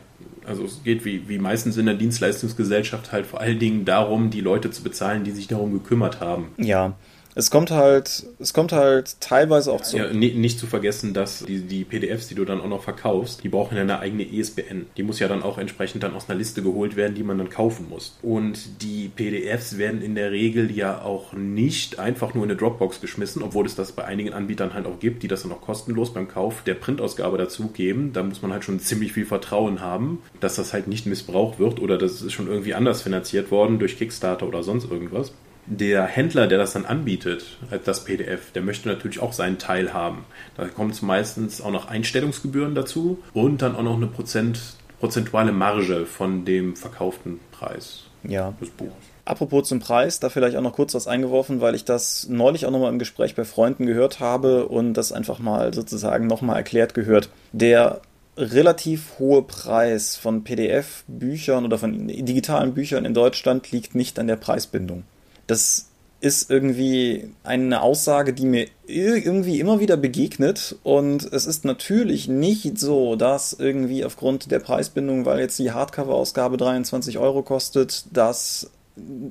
[0.45, 4.41] also es geht wie, wie meistens in der Dienstleistungsgesellschaft halt vor allen Dingen darum, die
[4.41, 6.53] Leute zu bezahlen, die sich darum gekümmert haben.
[6.57, 6.95] Ja,
[7.39, 9.99] es kommt halt, es kommt halt teilweise auch zu.
[9.99, 13.51] Ja, nicht zu vergessen, dass die, die PDFs, die du dann auch noch verkaufst, die
[13.51, 14.87] brauchen ja eine eigene ESBN.
[14.97, 17.51] Die muss ja dann auch entsprechend dann aus einer Liste geholt werden, die man dann
[17.51, 18.17] kaufen muss.
[18.23, 23.03] Und die PDFs werden in der Regel ja auch nicht einfach nur in eine Dropbox
[23.03, 26.15] geschmissen, obwohl es das bei einigen Anbietern halt auch gibt, die das dann auch kostenlos
[26.15, 28.15] beim Kauf der Printausgabe dazugeben.
[28.15, 31.81] Da muss man halt schon ziemlich viel Vertrauen haben, dass das halt nicht missbraucht wird
[31.81, 35.33] oder das ist schon irgendwie anders finanziert worden durch Kickstarter oder sonst irgendwas
[35.67, 37.45] der Händler, der das dann anbietet,
[37.85, 40.25] das PDF, der möchte natürlich auch seinen Teil haben.
[40.57, 44.61] Da kommt meistens auch noch Einstellungsgebühren dazu und dann auch noch eine Prozent,
[45.01, 48.55] prozentuale Marge von dem verkauften Preis ja.
[48.61, 48.95] des Buches.
[49.25, 52.71] Apropos zum Preis, da vielleicht auch noch kurz was eingeworfen, weil ich das neulich auch
[52.71, 57.29] nochmal im Gespräch bei Freunden gehört habe und das einfach mal sozusagen nochmal erklärt gehört.
[57.53, 58.03] Der
[58.37, 64.37] relativ hohe Preis von PDF-Büchern oder von digitalen Büchern in Deutschland liegt nicht an der
[64.37, 65.03] Preisbindung.
[65.47, 65.87] Das
[66.21, 70.77] ist irgendwie eine Aussage, die mir irgendwie immer wieder begegnet.
[70.83, 76.57] Und es ist natürlich nicht so, dass irgendwie aufgrund der Preisbindung, weil jetzt die Hardcover-Ausgabe
[76.57, 78.71] 23 Euro kostet, dass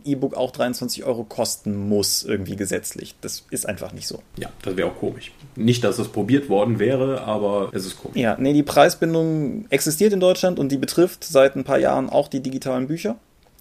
[0.04, 3.16] E-Book auch 23 Euro kosten muss, irgendwie gesetzlich.
[3.22, 4.22] Das ist einfach nicht so.
[4.38, 5.32] Ja, das wäre auch komisch.
[5.56, 8.18] Nicht, dass es probiert worden wäre, aber es ist komisch.
[8.18, 12.28] Ja, nee, die Preisbindung existiert in Deutschland und die betrifft seit ein paar Jahren auch
[12.28, 13.16] die digitalen Bücher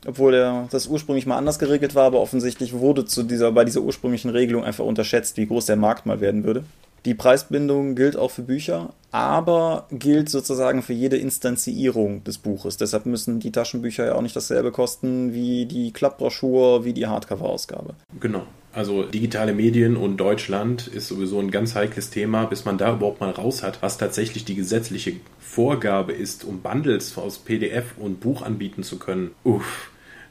[0.07, 3.83] obwohl der, das ursprünglich mal anders geregelt war, aber offensichtlich wurde zu dieser, bei dieser
[3.83, 6.65] ursprünglichen Regelung einfach unterschätzt, wie groß der Markt mal werden würde.
[7.05, 12.79] Die Preisbindung gilt auch für Bücher, aber gilt sozusagen für jede Instanzierung des Buches.
[12.79, 17.95] Deshalb müssen die Taschenbücher ja auch nicht dasselbe kosten wie die Klappbroschur, wie die Hardcover-Ausgabe.
[18.21, 18.45] Genau.
[18.73, 23.21] Also digitale Medien und Deutschland ist sowieso ein ganz heikles Thema, bis man da überhaupt
[23.21, 28.43] mal raus hat, was tatsächlich die gesetzliche Vorgabe ist, um Bundles aus PDF und Buch
[28.43, 29.31] anbieten zu können.
[29.45, 29.91] Uff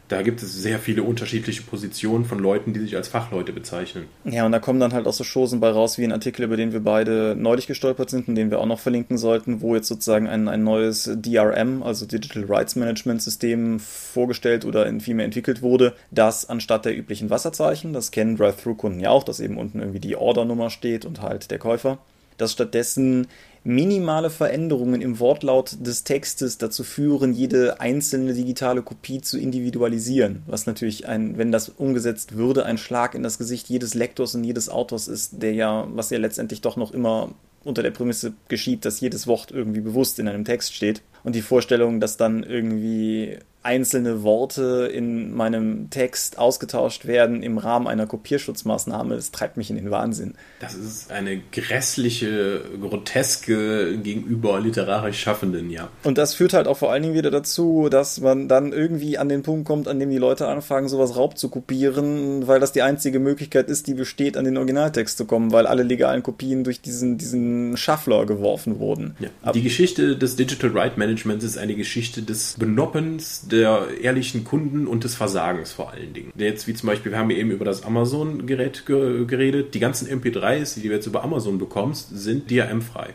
[0.10, 4.06] da gibt es sehr viele unterschiedliche Positionen von Leuten, die sich als Fachleute bezeichnen.
[4.26, 6.58] Ja, und da kommen dann halt auch so Chosen bei raus, wie ein Artikel, über
[6.58, 9.88] den wir beide neulich gestolpert sind und den wir auch noch verlinken sollten, wo jetzt
[9.88, 15.62] sozusagen ein, ein neues DRM, also Digital Rights Management System, vorgestellt oder in vielmehr entwickelt
[15.62, 20.00] wurde, das anstatt der üblichen Wasserzeichen, das kennen Drive-Thru-Kunden ja auch, dass eben unten irgendwie
[20.00, 21.98] die Ordernummer steht und halt der Käufer,
[22.38, 23.28] dass stattdessen
[23.64, 30.44] minimale Veränderungen im Wortlaut des Textes dazu führen, jede einzelne digitale Kopie zu individualisieren.
[30.48, 34.44] Was natürlich ein, wenn das umgesetzt würde, ein Schlag in das Gesicht jedes Lektors und
[34.44, 37.30] jedes Autors ist, der ja, was ja letztendlich doch noch immer
[37.64, 41.02] unter der Prämisse geschieht, dass jedes Wort irgendwie bewusst in einem Text steht.
[41.24, 47.88] Und die Vorstellung, dass dann irgendwie einzelne Worte in meinem Text ausgetauscht werden im Rahmen
[47.88, 50.36] einer Kopierschutzmaßnahme, das treibt mich in den Wahnsinn.
[50.60, 55.90] Das ist eine grässliche, groteske gegenüber literarisch Schaffenden, ja.
[56.04, 59.30] Und das führt halt auch vor allen Dingen wieder dazu, dass man dann irgendwie an
[59.30, 62.82] den Punkt kommt, an dem die Leute anfangen, sowas Raub zu kopieren, weil das die
[62.82, 66.82] einzige Möglichkeit ist, die besteht, an den Originaltext zu kommen, weil alle legalen Kopien durch
[66.82, 69.16] diesen, diesen Schaffler geworfen wurden.
[69.20, 69.52] Ja.
[69.54, 75.04] Die Geschichte des Digital Right Managements ist eine Geschichte des Benoppens, der ehrlichen Kunden und
[75.04, 76.34] des Versagens vor allen Dingen.
[76.36, 79.74] Jetzt wie zum Beispiel, wir haben eben über das Amazon-Gerät ge geredet.
[79.74, 83.14] Die ganzen MP3s, die du jetzt über Amazon bekommst, sind DRM-frei.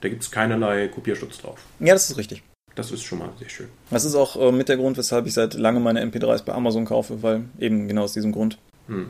[0.00, 1.58] Da gibt es keinerlei Kopierschutz drauf.
[1.80, 2.42] Ja, das ist richtig.
[2.74, 3.68] Das ist schon mal sehr schön.
[3.90, 6.84] Das ist auch äh, mit der Grund, weshalb ich seit langem meine MP3s bei Amazon
[6.84, 8.58] kaufe, weil eben genau aus diesem Grund.
[8.88, 9.06] Hm.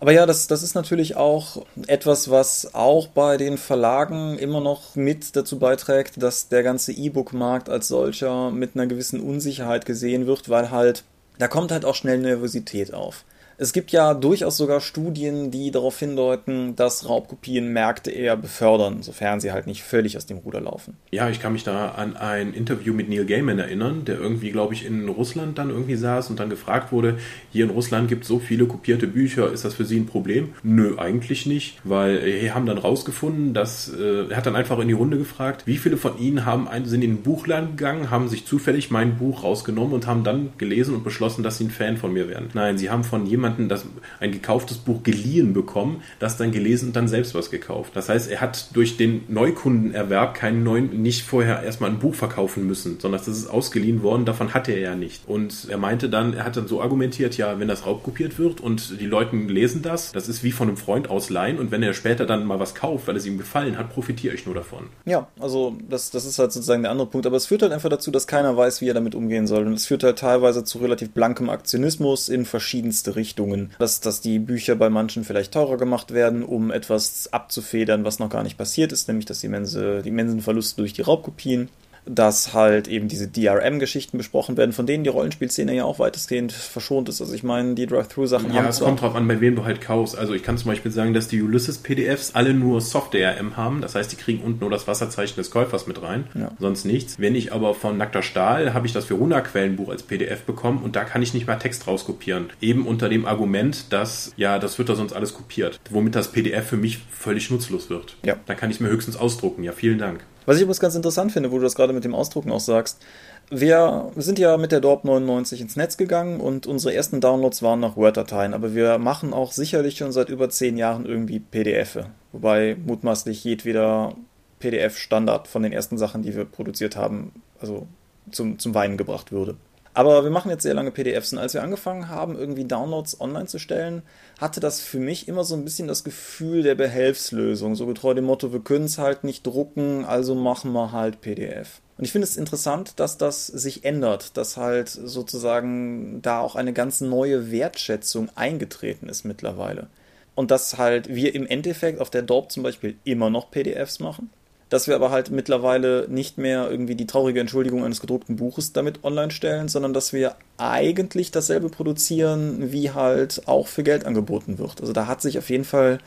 [0.00, 4.94] Aber ja, das, das ist natürlich auch etwas, was auch bei den Verlagen immer noch
[4.94, 10.48] mit dazu beiträgt, dass der ganze E-Book-Markt als solcher mit einer gewissen Unsicherheit gesehen wird,
[10.48, 11.02] weil halt,
[11.38, 13.24] da kommt halt auch schnell Nervosität auf.
[13.60, 19.40] Es gibt ja durchaus sogar Studien, die darauf hindeuten, dass Raubkopien Märkte eher befördern, sofern
[19.40, 20.96] sie halt nicht völlig aus dem Ruder laufen.
[21.10, 24.74] Ja, ich kann mich da an ein Interview mit Neil Gaiman erinnern, der irgendwie, glaube
[24.74, 27.18] ich, in Russland dann irgendwie saß und dann gefragt wurde,
[27.50, 30.50] hier in Russland gibt es so viele kopierte Bücher, ist das für Sie ein Problem?
[30.62, 34.86] Nö, eigentlich nicht, weil wir haben dann rausgefunden, dass, äh, er hat dann einfach in
[34.86, 38.28] die Runde gefragt, wie viele von Ihnen haben ein, sind in den Buchladen gegangen, haben
[38.28, 41.96] sich zufällig mein Buch rausgenommen und haben dann gelesen und beschlossen, dass sie ein Fan
[41.96, 42.50] von mir werden.
[42.54, 43.86] Nein, sie haben von jemandem jemanden das,
[44.20, 47.92] ein gekauftes Buch geliehen bekommen, das dann gelesen und dann selbst was gekauft.
[47.94, 52.66] Das heißt, er hat durch den Neukundenerwerb keinen neuen, nicht vorher erstmal ein Buch verkaufen
[52.66, 55.26] müssen, sondern das ist ausgeliehen worden, davon hatte er ja nicht.
[55.26, 59.00] Und er meinte dann, er hat dann so argumentiert, ja, wenn das raubkopiert wird und
[59.00, 62.26] die Leute lesen das, das ist wie von einem Freund ausleihen und wenn er später
[62.26, 64.86] dann mal was kauft, weil es ihm gefallen hat, profitiere ich nur davon.
[65.04, 67.88] Ja, also das, das ist halt sozusagen der andere Punkt, aber es führt halt einfach
[67.88, 70.78] dazu, dass keiner weiß, wie er damit umgehen soll und es führt halt teilweise zu
[70.78, 73.37] relativ blankem Aktionismus in verschiedenste Richtungen.
[73.38, 73.70] Richtungen.
[73.78, 78.30] Dass, dass die Bücher bei manchen vielleicht teurer gemacht werden, um etwas abzufedern, was noch
[78.30, 81.68] gar nicht passiert ist, nämlich das immense, die immensen Verluste durch die Raubkopien
[82.08, 87.08] dass halt eben diese DRM-Geschichten besprochen werden, von denen die Rollenspielszene ja auch weitestgehend verschont
[87.08, 87.20] ist.
[87.20, 88.64] Also ich meine, die Drive-Thru-Sachen ja, haben.
[88.64, 90.16] Ja, es kommt drauf an, bei wem du halt kaufst.
[90.16, 93.80] Also ich kann zum Beispiel sagen, dass die Ulysses-PDFs alle nur Soft-DRM haben.
[93.80, 96.24] Das heißt, die kriegen unten nur das Wasserzeichen des Käufers mit rein.
[96.34, 96.50] Ja.
[96.58, 97.18] Sonst nichts.
[97.18, 101.04] Wenn ich aber von Nackter Stahl habe ich das Verona-Quellenbuch als PDF bekommen und da
[101.04, 102.50] kann ich nicht mal Text rauskopieren.
[102.60, 105.80] Eben unter dem Argument, dass, ja, das wird da sonst alles kopiert.
[105.90, 108.16] Womit das PDF für mich völlig nutzlos wird.
[108.24, 108.36] Ja.
[108.46, 109.62] Da kann ich mir höchstens ausdrucken.
[109.62, 110.20] Ja, vielen Dank.
[110.48, 113.02] Was ich übrigens ganz interessant finde, wo du das gerade mit dem Ausdrucken auch sagst,
[113.50, 117.80] wir sind ja mit der Dorp 99 ins Netz gegangen und unsere ersten Downloads waren
[117.80, 121.98] noch Word-Dateien, aber wir machen auch sicherlich schon seit über zehn Jahren irgendwie PDF,
[122.32, 124.14] wobei mutmaßlich jedweder
[124.58, 127.86] PDF-Standard von den ersten Sachen, die wir produziert haben, also
[128.30, 129.54] zum, zum Weinen gebracht würde.
[129.92, 133.48] Aber wir machen jetzt sehr lange PDFs und als wir angefangen haben, irgendwie Downloads online
[133.48, 134.00] zu stellen,
[134.38, 137.74] hatte das für mich immer so ein bisschen das Gefühl der Behelfslösung.
[137.74, 141.80] So getreu dem Motto, wir können es halt nicht drucken, also machen wir halt PDF.
[141.98, 146.72] Und ich finde es interessant, dass das sich ändert, dass halt sozusagen da auch eine
[146.72, 149.88] ganz neue Wertschätzung eingetreten ist mittlerweile.
[150.36, 154.30] Und dass halt wir im Endeffekt auf der Dorp zum Beispiel immer noch PDFs machen
[154.68, 159.04] dass wir aber halt mittlerweile nicht mehr irgendwie die traurige Entschuldigung eines gedruckten Buches damit
[159.04, 164.80] online stellen, sondern dass wir eigentlich dasselbe produzieren, wie halt auch für Geld angeboten wird.
[164.80, 165.98] Also da hat sich auf jeden Fall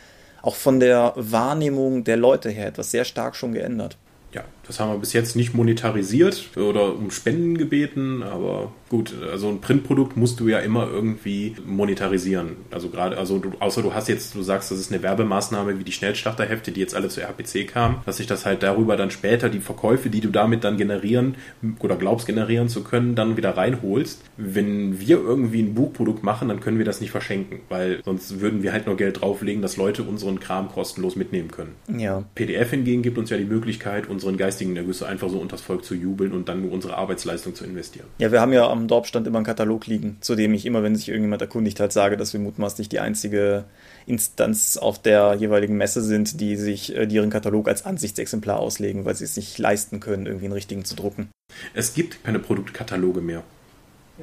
[0.42, 3.98] auch von der Wahrnehmung der Leute her etwas sehr stark schon geändert.
[4.32, 9.50] Ja, das haben wir bis jetzt nicht monetarisiert oder um Spenden gebeten, aber gut, also
[9.50, 12.58] ein Printprodukt musst du ja immer irgendwie monetarisieren.
[12.72, 15.84] Also gerade, also du, außer du hast jetzt, du sagst, das ist eine Werbemaßnahme wie
[15.84, 19.50] die Schnellstarterhefte, die jetzt alle zur RPC kamen, dass sich das halt darüber dann später
[19.50, 21.36] die Verkäufe, die du damit dann generieren
[21.80, 24.22] oder glaubst generieren zu können, dann wieder reinholst.
[24.38, 28.62] Wenn wir irgendwie ein Buchprodukt machen, dann können wir das nicht verschenken, weil sonst würden
[28.62, 31.76] wir halt nur Geld drauflegen, dass Leute unseren Kram kostenlos mitnehmen können.
[31.98, 32.24] Ja.
[32.36, 35.86] PDF hingegen gibt uns ja die Möglichkeit, unseren geistigen geistigen Ergüsse einfach so unters Volk
[35.86, 38.08] zu jubeln und dann nur unsere Arbeitsleistung zu investieren.
[38.18, 40.94] Ja, wir haben ja am Dorfstand immer einen Katalog liegen, zu dem ich immer, wenn
[40.94, 43.64] sich irgendjemand erkundigt hat, sage, dass wir mutmaßlich die einzige
[44.06, 49.06] Instanz auf der jeweiligen Messe sind, die sich äh, die ihren Katalog als Ansichtsexemplar auslegen,
[49.06, 51.30] weil sie es nicht leisten können, irgendwie einen richtigen zu drucken.
[51.74, 53.44] Es gibt keine Produktkataloge mehr.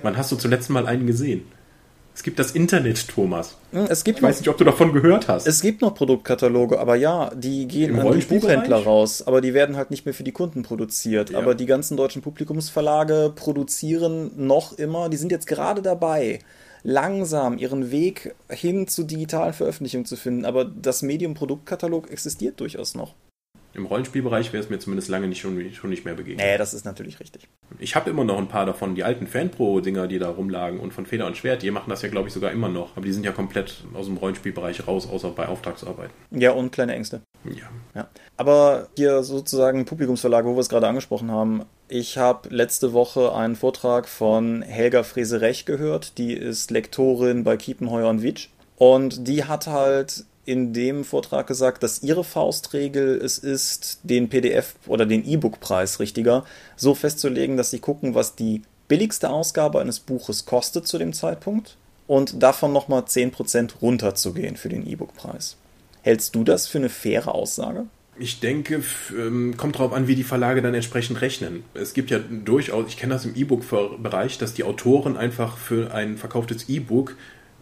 [0.03, 1.43] Wann hast du zuletzt mal einen gesehen?
[2.19, 3.57] Es gibt das Internet, Thomas.
[3.71, 5.47] Hm, es gibt ich weiß nicht, ob du davon gehört hast.
[5.47, 9.55] Es gibt noch Produktkataloge, aber ja, die gehen Im an die Buchhändler raus, aber die
[9.55, 11.31] werden halt nicht mehr für die Kunden produziert.
[11.31, 11.39] Ja.
[11.39, 16.41] Aber die ganzen deutschen Publikumsverlage produzieren noch immer, die sind jetzt gerade dabei,
[16.83, 20.45] langsam ihren Weg hin zur digitalen Veröffentlichung zu finden.
[20.45, 23.15] Aber das Medium Produktkatalog existiert durchaus noch.
[23.79, 26.45] Im Rollenspielbereich wäre es mir zumindest lange nicht, schon, schon nicht mehr begegnet.
[26.45, 27.47] Nee, das ist natürlich richtig.
[27.79, 31.07] Ich habe immer noch ein paar davon, die alten Fanpro-Dinger, die da rumlagen und von
[31.07, 32.97] Feder und Schwert, die machen das ja, glaube ich, sogar immer noch.
[32.97, 36.13] Aber die sind ja komplett aus dem Rollenspielbereich raus, außer bei Auftragsarbeiten.
[36.33, 37.21] Ja, und kleine Ängste.
[37.45, 37.71] Ja.
[37.95, 38.09] ja.
[38.37, 41.65] Aber hier sozusagen Publikumsverlag, wo wir es gerade angesprochen haben.
[41.87, 46.19] Ich habe letzte Woche einen Vortrag von Helga Freserech gehört.
[46.19, 48.49] Die ist Lektorin bei Kiepenheuer und Witsch.
[48.77, 54.77] Und die hat halt in dem Vortrag gesagt, dass ihre Faustregel es ist, den PDF
[54.87, 60.47] oder den E-Book-Preis richtiger so festzulegen, dass sie gucken, was die billigste Ausgabe eines Buches
[60.47, 65.57] kostet zu dem Zeitpunkt und davon nochmal 10% runterzugehen für den E-Book-Preis.
[66.01, 67.85] Hältst du das für eine faire Aussage?
[68.19, 68.83] Ich denke,
[69.17, 71.63] ähm, kommt darauf an, wie die Verlage dann entsprechend rechnen.
[71.75, 76.17] Es gibt ja durchaus, ich kenne das im E-Book-Bereich, dass die Autoren einfach für ein
[76.17, 77.17] verkauftes E-Book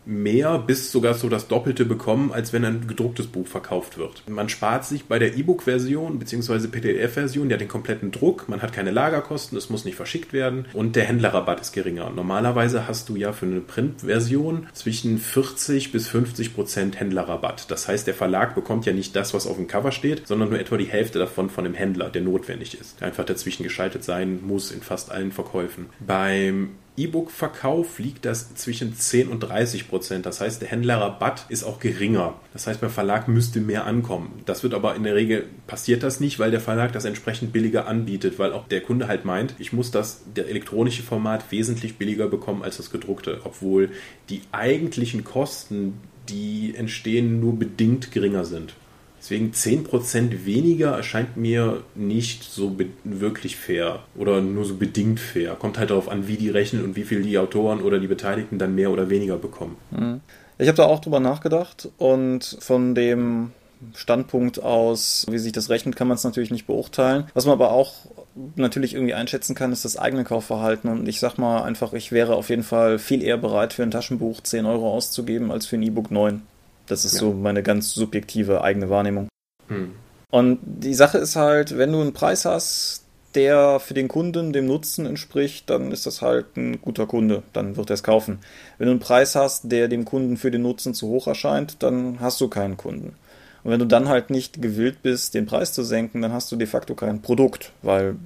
[0.07, 4.23] mehr bis sogar so das Doppelte bekommen, als wenn ein gedrucktes Buch verkauft wird.
[4.29, 6.69] Man spart sich bei der E-Book-Version bzw.
[6.69, 10.97] PDF-Version ja den kompletten Druck, man hat keine Lagerkosten, es muss nicht verschickt werden und
[10.97, 12.11] der Händlerrabatt ist geringer.
[12.11, 17.71] Normalerweise hast du ja für eine Print-Version zwischen 40 bis 50 Prozent Händlerrabatt.
[17.71, 20.61] Das heißt, der Verlag bekommt ja nicht das, was auf dem Cover steht, sondern nur
[20.61, 24.71] etwa die Hälfte davon von dem Händler, der notwendig ist, einfach dazwischen geschaltet sein muss
[24.71, 25.87] in fast allen Verkäufen.
[26.01, 30.27] Beim E-Book-Verkauf liegt das zwischen 10 und 30 Prozent.
[30.27, 32.35] Das heißt, der Händlerrabatt ist auch geringer.
[32.53, 34.41] Das heißt, beim Verlag müsste mehr ankommen.
[34.47, 37.87] Das wird aber in der Regel passiert das nicht, weil der Verlag das entsprechend billiger
[37.87, 42.29] anbietet, weil auch der Kunde halt meint, ich muss das der elektronische Format wesentlich billiger
[42.29, 43.91] bekommen als das gedruckte, obwohl
[44.31, 48.75] die eigentlichen Kosten, die entstehen, nur bedingt geringer sind.
[49.27, 55.57] Deswegen 10% weniger erscheint mir nicht so wirklich fair oder nur so bedingt fair.
[55.57, 58.61] Kommt halt darauf an, wie die rechnen und wie viel die Autoren oder die Beteiligten
[58.61, 59.79] dann mehr oder weniger bekommen.
[59.91, 60.21] Mhm.
[60.59, 63.51] Ich habe da auch drüber nachgedacht und von dem
[63.97, 67.25] Standpunkt aus, wie sich das rechnet, kann man es natürlich nicht beurteilen.
[67.35, 67.95] Was man aber auch
[68.55, 70.89] natürlich irgendwie einschätzen kann, ist das eigene Kaufverhalten.
[70.89, 73.91] Und ich sag mal einfach, ich wäre auf jeden Fall viel eher bereit, für ein
[73.91, 76.43] Taschenbuch 10 Euro auszugeben, als für ein E-Book 9.
[76.87, 77.21] Das ist ja.
[77.21, 79.29] so meine ganz subjektive eigene Wahrnehmung.
[79.69, 79.95] Hm.
[80.31, 84.67] Und die Sache ist halt, wenn du einen Preis hast, der für den Kunden dem
[84.67, 88.39] Nutzen entspricht, dann ist das halt ein guter Kunde, dann wird er es kaufen.
[88.79, 92.19] Wenn du einen Preis hast, der dem Kunden für den Nutzen zu hoch erscheint, dann
[92.19, 93.15] hast du keinen Kunden.
[93.63, 96.57] Und wenn du dann halt nicht gewillt bist, den Preis zu senken, dann hast du
[96.57, 98.17] de facto kein Produkt, weil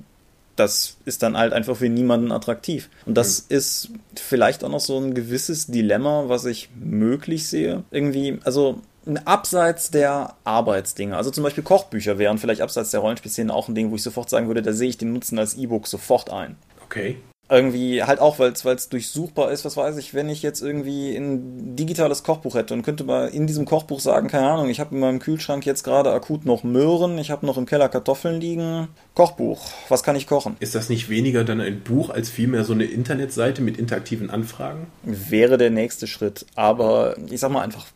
[0.60, 2.90] das ist dann halt einfach für niemanden attraktiv.
[3.06, 3.56] Und das mhm.
[3.56, 7.82] ist vielleicht auch noch so ein gewisses Dilemma, was ich möglich sehe.
[7.90, 8.80] Irgendwie, also
[9.24, 13.90] abseits der Arbeitsdinge, also zum Beispiel Kochbücher wären vielleicht abseits der Rollenspielszene auch ein Ding,
[13.90, 16.56] wo ich sofort sagen würde, da sehe ich den Nutzen als E-Book sofort ein.
[16.84, 17.16] Okay
[17.50, 21.76] irgendwie halt auch, weil es durchsuchbar ist, was weiß ich, wenn ich jetzt irgendwie ein
[21.76, 25.00] digitales Kochbuch hätte und könnte mal in diesem Kochbuch sagen, keine Ahnung, ich habe in
[25.00, 29.60] meinem Kühlschrank jetzt gerade akut noch Möhren, ich habe noch im Keller Kartoffeln liegen, Kochbuch,
[29.88, 30.56] was kann ich kochen?
[30.60, 34.86] Ist das nicht weniger dann ein Buch als vielmehr so eine Internetseite mit interaktiven Anfragen?
[35.02, 37.86] Wäre der nächste Schritt, aber ich sag mal einfach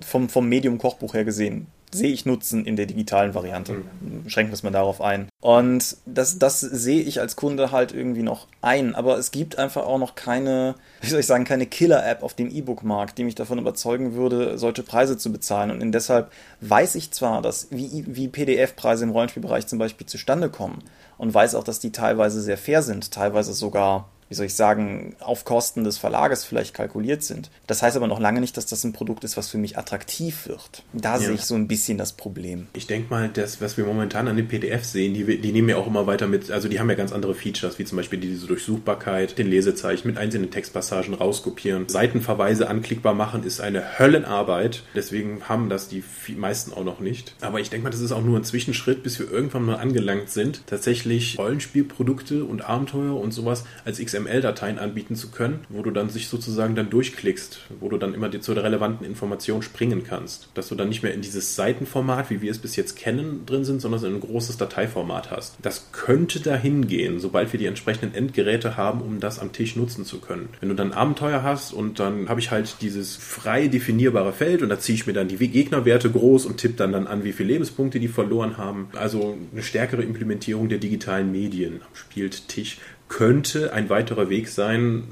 [0.00, 3.72] vom, vom Medium Kochbuch her gesehen, sehe ich Nutzen in der digitalen Variante.
[3.72, 4.28] Mhm.
[4.28, 5.28] Schränken wir es mal darauf ein.
[5.40, 8.94] Und das, das sehe ich als Kunde halt irgendwie noch ein.
[8.94, 12.50] Aber es gibt einfach auch noch keine, wie soll ich sagen, keine Killer-App auf dem
[12.50, 15.70] E-Book-Markt, die mich davon überzeugen würde, solche Preise zu bezahlen.
[15.70, 16.30] Und deshalb
[16.60, 20.82] weiß ich zwar, dass wie, wie PDF-Preise im Rollenspielbereich zum Beispiel zustande kommen
[21.18, 25.14] und weiß auch, dass die teilweise sehr fair sind, teilweise sogar wie soll ich sagen,
[25.20, 27.50] auf Kosten des Verlages vielleicht kalkuliert sind.
[27.66, 30.48] Das heißt aber noch lange nicht, dass das ein Produkt ist, was für mich attraktiv
[30.48, 30.82] wird.
[30.92, 31.18] Da ja.
[31.18, 32.66] sehe ich so ein bisschen das Problem.
[32.74, 35.76] Ich denke mal, das, was wir momentan an den PDF sehen, die, die nehmen ja
[35.76, 38.46] auch immer weiter mit, also die haben ja ganz andere Features, wie zum Beispiel diese
[38.46, 41.88] Durchsuchbarkeit, den Lesezeichen mit einzelnen Textpassagen rauskopieren.
[41.88, 44.82] Seitenverweise anklickbar machen ist eine Höllenarbeit.
[44.94, 46.02] Deswegen haben das die
[46.36, 47.34] meisten auch noch nicht.
[47.40, 50.30] Aber ich denke mal, das ist auch nur ein Zwischenschritt, bis wir irgendwann mal angelangt
[50.30, 55.90] sind, tatsächlich Rollenspielprodukte und Abenteuer und sowas als XML XML-Dateien anbieten zu können, wo du
[55.90, 60.48] dann sich sozusagen dann durchklickst, wo du dann immer zu der relevanten Information springen kannst.
[60.54, 63.64] Dass du dann nicht mehr in dieses Seitenformat, wie wir es bis jetzt kennen, drin
[63.64, 65.56] sind, sondern ein großes Dateiformat hast.
[65.62, 70.04] Das könnte dahin gehen, sobald wir die entsprechenden Endgeräte haben, um das am Tisch nutzen
[70.04, 70.48] zu können.
[70.60, 74.68] Wenn du dann Abenteuer hast und dann habe ich halt dieses frei definierbare Feld und
[74.68, 77.52] da ziehe ich mir dann die Gegnerwerte groß und tippe dann, dann an, wie viele
[77.52, 78.88] Lebenspunkte die verloren haben.
[78.94, 82.78] Also eine stärkere Implementierung der digitalen Medien am Spieltisch
[83.08, 85.04] könnte ein weiterer Weg sein,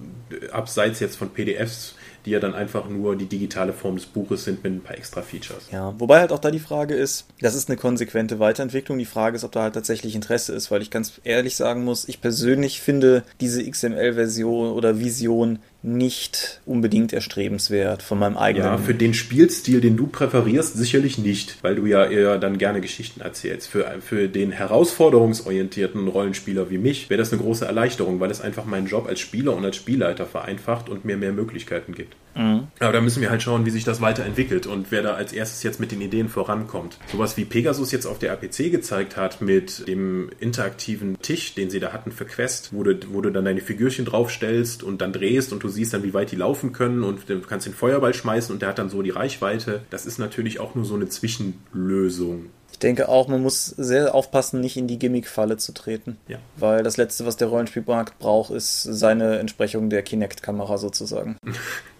[0.51, 4.63] abseits jetzt von PDFs, die ja dann einfach nur die digitale Form des Buches sind
[4.63, 5.69] mit ein paar extra Features.
[5.73, 8.99] Ja, wobei halt auch da die Frage ist, das ist eine konsequente Weiterentwicklung.
[8.99, 12.09] Die Frage ist, ob da halt tatsächlich Interesse ist, weil ich ganz ehrlich sagen muss,
[12.09, 18.67] ich persönlich finde diese XML-Version oder Vision nicht unbedingt erstrebenswert von meinem eigenen.
[18.67, 22.81] Ja, für den Spielstil, den du präferierst, sicherlich nicht, weil du ja eher dann gerne
[22.81, 23.69] Geschichten erzählst.
[23.69, 28.65] Für, für den herausforderungsorientierten Rollenspieler wie mich wäre das eine große Erleichterung, weil es einfach
[28.65, 32.15] meinen Job als Spieler und als Spielleiter vereinfacht und mir mehr Möglichkeiten gibt.
[32.35, 32.69] Mhm.
[32.81, 35.63] Aber da müssen wir halt schauen, wie sich das weiterentwickelt und wer da als erstes
[35.63, 36.99] jetzt mit den Ideen vorankommt.
[37.11, 41.81] Sowas wie Pegasus jetzt auf der APC gezeigt hat mit dem interaktiven Tisch, den sie
[41.81, 45.53] da hatten für Quest, wo du, wo du dann deine Figürchen draufstellst und dann drehst
[45.53, 48.53] und du siehst dann, wie weit die laufen können und du kannst den Feuerball schmeißen
[48.53, 49.83] und der hat dann so die Reichweite.
[49.91, 52.47] Das ist natürlich auch nur so eine Zwischenlösung.
[52.73, 56.17] Ich denke auch, man muss sehr aufpassen, nicht in die Gimmick-Falle zu treten.
[56.27, 56.39] Ja.
[56.57, 61.37] Weil das Letzte, was der Rollenspielmarkt braucht, ist seine Entsprechung der Kinect-Kamera sozusagen.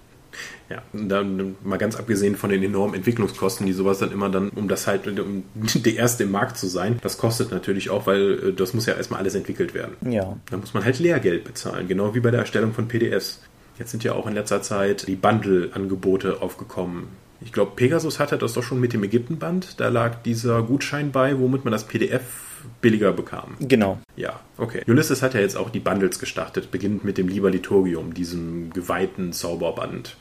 [0.73, 4.69] Ja, dann mal ganz abgesehen von den enormen Entwicklungskosten, die sowas dann immer dann, um
[4.69, 5.45] das halt, um
[5.75, 8.95] der erste im Markt zu sein, das kostet natürlich auch, weil äh, das muss ja
[8.95, 9.97] erstmal alles entwickelt werden.
[10.11, 10.39] Ja.
[10.51, 13.43] Da muss man halt Lehrgeld bezahlen, genau wie bei der Erstellung von PDFs.
[13.79, 17.09] Jetzt sind ja auch in letzter Zeit die Bundle-Angebote aufgekommen.
[17.41, 19.81] Ich glaube, Pegasus hatte das doch schon mit dem Ägyptenband.
[19.81, 22.23] Da lag dieser Gutschein bei, womit man das PDF
[22.81, 23.57] billiger bekam.
[23.61, 23.99] Genau.
[24.17, 24.83] Ja, okay.
[24.87, 29.33] Ulysses hat ja jetzt auch die Bundles gestartet, beginnend mit dem Liber Liturgium, diesem geweihten
[29.33, 30.17] Zauberband.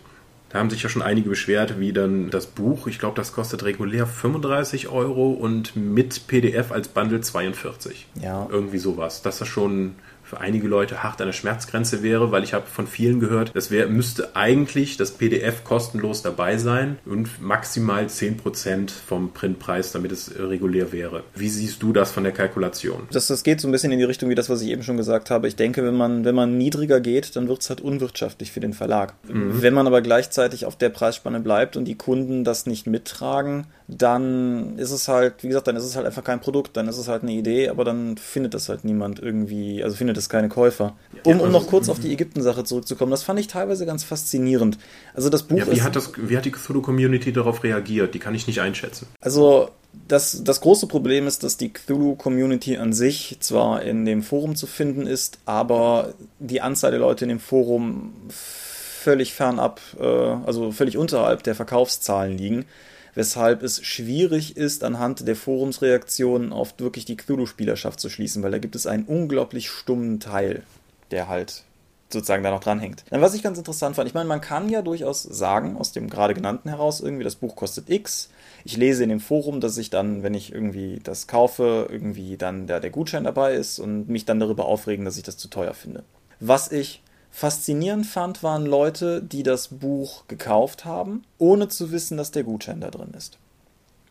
[0.52, 3.64] Da haben sich ja schon einige beschwert, wie dann das Buch, ich glaube, das kostet
[3.64, 8.08] regulär 35 Euro und mit PDF als Bundle 42.
[8.22, 8.48] Ja.
[8.50, 9.22] Irgendwie sowas.
[9.22, 9.96] Das ist schon
[10.32, 13.70] für einige Leute hart an der Schmerzgrenze wäre, weil ich habe von vielen gehört, das
[13.70, 20.34] wär, müsste eigentlich das PDF kostenlos dabei sein und maximal 10% vom Printpreis, damit es
[20.40, 21.24] regulär wäre.
[21.36, 23.10] Wie siehst du das von der Kalkulation?
[23.12, 24.96] Das, das geht so ein bisschen in die Richtung wie das, was ich eben schon
[24.96, 25.50] gesagt habe.
[25.50, 28.72] Ich denke, wenn man, wenn man niedriger geht, dann wird es halt unwirtschaftlich für den
[28.72, 29.16] Verlag.
[29.28, 29.62] Mhm.
[29.62, 34.78] Wenn man aber gleichzeitig auf der Preisspanne bleibt und die Kunden das nicht mittragen, dann
[34.80, 37.10] ist es halt, wie gesagt, dann ist es halt einfach kein Produkt, dann ist es
[37.10, 40.96] halt eine Idee, aber dann findet das halt niemand irgendwie, also findet es keine Käufer.
[41.24, 44.78] Um, um noch kurz auf die Ägypten-Sache zurückzukommen, das fand ich teilweise ganz faszinierend.
[45.14, 48.14] Also das Buch ja, wie ist, hat das, wie hat die Cthulhu-Community darauf reagiert?
[48.14, 49.08] Die kann ich nicht einschätzen.
[49.20, 49.70] Also
[50.08, 54.68] das, das große Problem ist, dass die Cthulhu-Community an sich zwar in dem Forum zu
[54.68, 60.98] finden ist, aber die Anzahl der Leute in dem Forum völlig fernab, äh, also völlig
[60.98, 62.66] unterhalb der Verkaufszahlen liegen
[63.14, 68.60] weshalb es schwierig ist, anhand der Forumsreaktionen auf wirklich die Cthulhu-Spielerschaft zu schließen, weil da
[68.60, 70.64] gibt es einen unglaublich stummen Teil,
[71.12, 71.64] der halt
[72.12, 73.06] sozusagen da noch dranhängt.
[73.10, 76.10] Dann, was ich ganz interessant fand, ich meine, man kann ja durchaus sagen, aus dem
[76.10, 78.30] gerade genannten heraus, irgendwie das Buch kostet X.
[78.64, 82.68] Ich lese in dem Forum, dass ich dann, wenn ich irgendwie das kaufe, irgendwie dann
[82.68, 85.74] der, der Gutschein dabei ist und mich dann darüber aufregen, dass ich das zu teuer
[85.74, 86.04] finde.
[86.40, 87.02] Was ich
[87.32, 92.82] Faszinierend fand, waren Leute, die das Buch gekauft haben, ohne zu wissen, dass der Gutschein
[92.82, 93.38] da drin ist.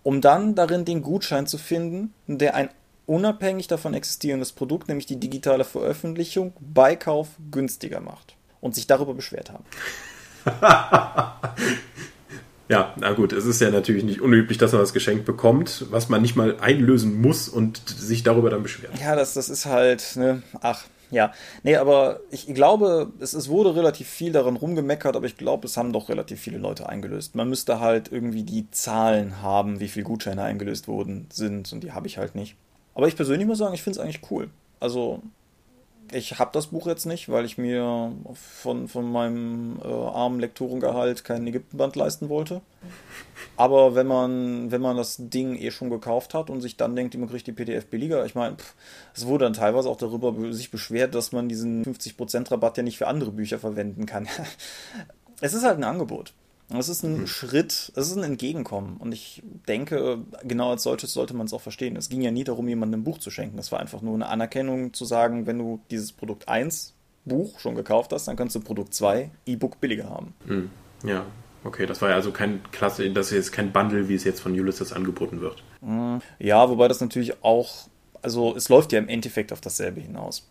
[0.03, 2.71] Um dann darin den Gutschein zu finden, der ein
[3.07, 8.37] unabhängig davon existierendes Produkt, nämlich die digitale Veröffentlichung, bei Kauf günstiger macht.
[8.61, 9.65] Und sich darüber beschwert haben.
[12.71, 16.09] Ja, na gut, es ist ja natürlich nicht unüblich, dass man das Geschenk bekommt, was
[16.09, 18.93] man nicht mal einlösen muss und sich darüber dann beschwert.
[19.01, 21.33] Ja, das, das ist halt, ne, ach, ja,
[21.63, 25.77] nee, aber ich glaube, es, es wurde relativ viel daran rumgemeckert, aber ich glaube, es
[25.77, 27.35] haben doch relativ viele Leute eingelöst.
[27.35, 31.93] Man müsste halt irgendwie die Zahlen haben, wie viele Gutscheine eingelöst wurden sind und die
[31.93, 32.57] habe ich halt nicht.
[32.95, 34.51] Aber ich persönlich muss sagen, ich finde es eigentlich cool.
[34.79, 35.23] Also,
[36.13, 41.25] ich habe das Buch jetzt nicht, weil ich mir von, von meinem äh, armen Lektorengehalt
[41.25, 42.61] kein Ägyptenband leisten wollte.
[43.57, 47.17] Aber wenn man, wenn man das Ding eh schon gekauft hat und sich dann denkt,
[47.17, 48.57] man kriegt die PDF billiger, ich meine,
[49.15, 52.99] es wurde dann teilweise auch darüber sich beschwert, dass man diesen 50% Rabatt ja nicht
[52.99, 54.29] für andere Bücher verwenden kann.
[55.41, 56.33] es ist halt ein Angebot.
[56.79, 57.27] Es ist ein mhm.
[57.27, 58.97] Schritt, es ist ein Entgegenkommen.
[58.99, 61.97] Und ich denke, genau als solches sollte man es auch verstehen.
[61.97, 63.59] Es ging ja nie darum, jemandem ein Buch zu schenken.
[63.59, 66.95] Es war einfach nur eine Anerkennung zu sagen, wenn du dieses Produkt 1
[67.25, 70.35] Buch schon gekauft hast, dann kannst du Produkt 2 E-Book billiger haben.
[70.47, 70.71] Mhm.
[71.05, 71.27] Ja,
[71.65, 71.87] okay.
[71.87, 74.53] Das war ja also kein Klasse, das ist jetzt kein Bundle, wie es jetzt von
[74.53, 75.63] Ulysses angeboten wird.
[75.81, 76.21] Mhm.
[76.39, 77.89] Ja, wobei das natürlich auch,
[78.23, 80.49] also es läuft ja im Endeffekt auf dasselbe hinaus.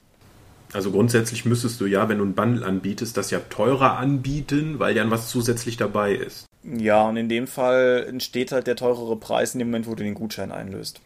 [0.74, 4.95] Also grundsätzlich müsstest du ja, wenn du ein Bundle anbietest, das ja teurer anbieten, weil
[4.95, 6.45] ja was zusätzlich dabei ist.
[6.63, 10.03] Ja, und in dem Fall entsteht halt der teurere Preis in dem Moment, wo du
[10.03, 11.01] den Gutschein einlöst.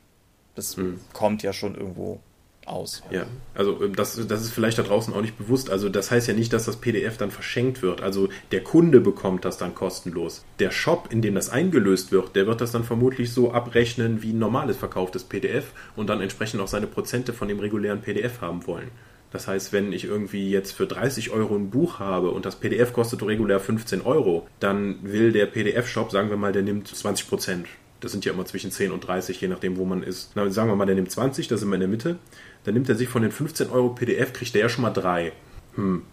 [0.55, 0.99] Das hm.
[1.13, 2.19] kommt ja schon irgendwo
[2.65, 3.03] aus.
[3.11, 5.69] Ja, also ähm, das, das ist vielleicht da draußen auch nicht bewusst.
[5.69, 8.01] Also das heißt ja nicht, dass das PDF dann verschenkt wird.
[8.01, 10.43] Also der Kunde bekommt das dann kostenlos.
[10.59, 14.31] Der Shop, in dem das eingelöst wird, der wird das dann vermutlich so abrechnen wie
[14.31, 18.65] ein normales verkauftes PDF und dann entsprechend auch seine Prozente von dem regulären PDF haben
[18.67, 18.91] wollen.
[19.33, 22.93] Das heißt, wenn ich irgendwie jetzt für 30 Euro ein Buch habe und das PDF
[22.93, 27.67] kostet regulär 15 Euro, dann will der PDF-Shop, sagen wir mal, der nimmt 20 Prozent.
[27.99, 30.33] Das sind ja immer zwischen 10 und 30, je nachdem, wo man ist.
[30.35, 32.17] Na, sagen wir mal, der nimmt 20, da sind wir in der Mitte.
[32.63, 35.31] Dann nimmt er sich von den 15 Euro PDF, kriegt der ja schon mal drei.
[35.75, 36.03] Hm.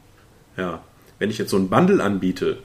[0.56, 0.82] Ja.
[1.18, 2.60] Wenn ich jetzt so ein Bundle anbiete,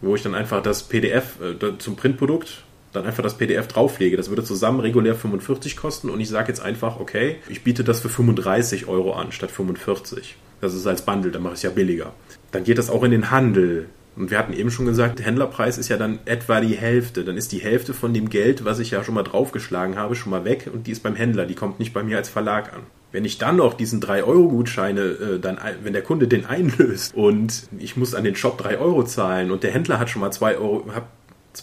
[0.00, 4.16] wo ich dann einfach das PDF äh, zum Printprodukt dann einfach das PDF drauflege.
[4.16, 8.00] Das würde zusammen regulär 45 kosten und ich sage jetzt einfach, okay, ich biete das
[8.00, 10.36] für 35 Euro an statt 45.
[10.60, 12.12] Das ist als Bundle, dann mache ich es ja billiger.
[12.50, 13.86] Dann geht das auch in den Handel.
[14.16, 17.24] Und wir hatten eben schon gesagt, der Händlerpreis ist ja dann etwa die Hälfte.
[17.24, 20.30] Dann ist die Hälfte von dem Geld, was ich ja schon mal draufgeschlagen habe, schon
[20.30, 21.46] mal weg und die ist beim Händler.
[21.46, 22.80] Die kommt nicht bei mir als Verlag an.
[23.12, 28.14] Wenn ich dann noch diesen 3-Euro-Gutscheine, äh, wenn der Kunde den einlöst und ich muss
[28.14, 31.08] an den Shop 3 Euro zahlen und der Händler hat schon mal 2 Euro, hab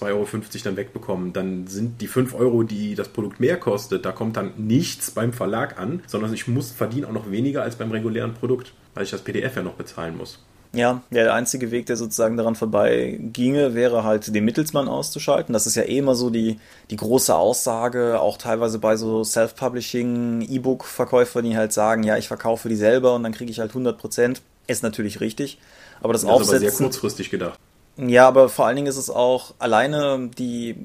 [0.02, 0.28] 2,50 Euro
[0.64, 4.54] dann wegbekommen, dann sind die 5 Euro, die das Produkt mehr kostet, da kommt dann
[4.58, 8.74] nichts beim Verlag an, sondern ich muss verdienen auch noch weniger als beim regulären Produkt,
[8.94, 10.40] weil ich das PDF ja noch bezahlen muss.
[10.74, 15.54] Ja, der einzige Weg, der sozusagen daran vorbei ginge, wäre halt den Mittelsmann auszuschalten.
[15.54, 20.42] Das ist ja eh immer so die, die große Aussage, auch teilweise bei so Self-Publishing,
[20.42, 23.98] E-Book-Verkäufern, die halt sagen, ja, ich verkaufe die selber und dann kriege ich halt 100
[23.98, 25.60] Prozent ist natürlich richtig.
[26.02, 26.56] Aber das, Das ist Aufsetzen.
[26.68, 27.60] aber sehr kurzfristig gedacht.
[27.98, 30.76] Ja, aber vor allen Dingen ist es auch alleine die,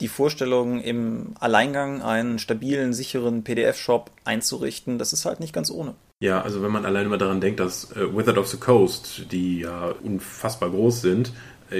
[0.00, 5.94] die Vorstellung, im Alleingang einen stabilen, sicheren PDF-Shop einzurichten, das ist halt nicht ganz ohne.
[6.20, 9.60] Ja, also wenn man alleine mal daran denkt, dass äh, Wizard of the Coast, die
[9.60, 11.32] ja unfassbar groß sind,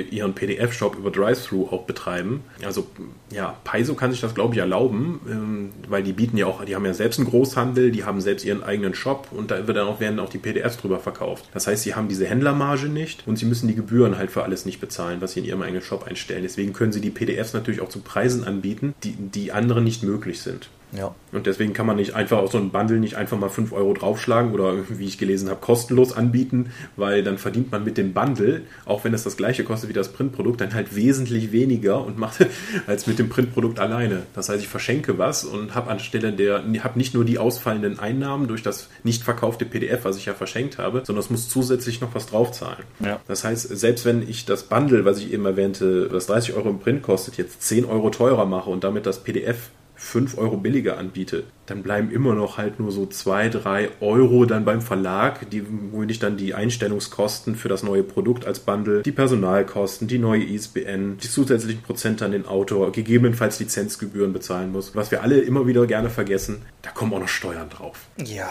[0.03, 2.43] ihren PDF-Shop über Drive-Thru auch betreiben.
[2.65, 2.87] Also
[3.31, 6.75] ja, Paizo kann sich das glaube ich erlauben, ähm, weil die bieten ja auch, die
[6.75, 9.87] haben ja selbst einen Großhandel, die haben selbst ihren eigenen Shop und da wird dann
[9.87, 11.49] auch, werden auch die PDFs drüber verkauft.
[11.53, 14.67] Das heißt, sie haben diese Händlermarge nicht und sie müssen die Gebühren halt für alles
[14.67, 16.43] nicht bezahlen, was sie in ihrem eigenen Shop einstellen.
[16.43, 20.41] Deswegen können sie die PDFs natürlich auch zu Preisen anbieten, die, die anderen nicht möglich
[20.41, 20.69] sind.
[20.97, 21.15] Ja.
[21.33, 23.93] Und deswegen kann man nicht einfach auf so ein Bundle nicht einfach mal 5 Euro
[23.93, 28.63] draufschlagen oder wie ich gelesen habe, kostenlos anbieten, weil dann verdient man mit dem Bundle,
[28.85, 32.47] auch wenn es das gleiche kostet wie das Printprodukt, dann halt wesentlich weniger und macht
[32.87, 34.23] als mit dem Printprodukt alleine.
[34.35, 38.47] Das heißt, ich verschenke was und habe anstelle der, habe nicht nur die ausfallenden Einnahmen
[38.47, 42.15] durch das nicht verkaufte PDF, was ich ja verschenkt habe, sondern es muss zusätzlich noch
[42.15, 42.85] was draufzahlen.
[43.01, 43.21] Ja.
[43.27, 46.79] Das heißt, selbst wenn ich das Bundle, was ich eben erwähnte, was 30 Euro im
[46.79, 51.45] Print kostet, jetzt 10 Euro teurer mache und damit das PDF 5 Euro billiger anbiete,
[51.67, 56.03] dann bleiben immer noch halt nur so 2, 3 Euro dann beim Verlag, die, wo
[56.03, 61.19] ich dann die Einstellungskosten für das neue Produkt als Bundle, die Personalkosten, die neue ISBN,
[61.19, 64.95] die zusätzlichen Prozente an den Autor, gegebenenfalls Lizenzgebühren bezahlen muss.
[64.95, 68.07] Was wir alle immer wieder gerne vergessen, da kommen auch noch Steuern drauf.
[68.19, 68.51] Ja,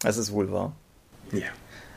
[0.00, 0.74] das ist wohl wahr.
[1.32, 1.48] Ja.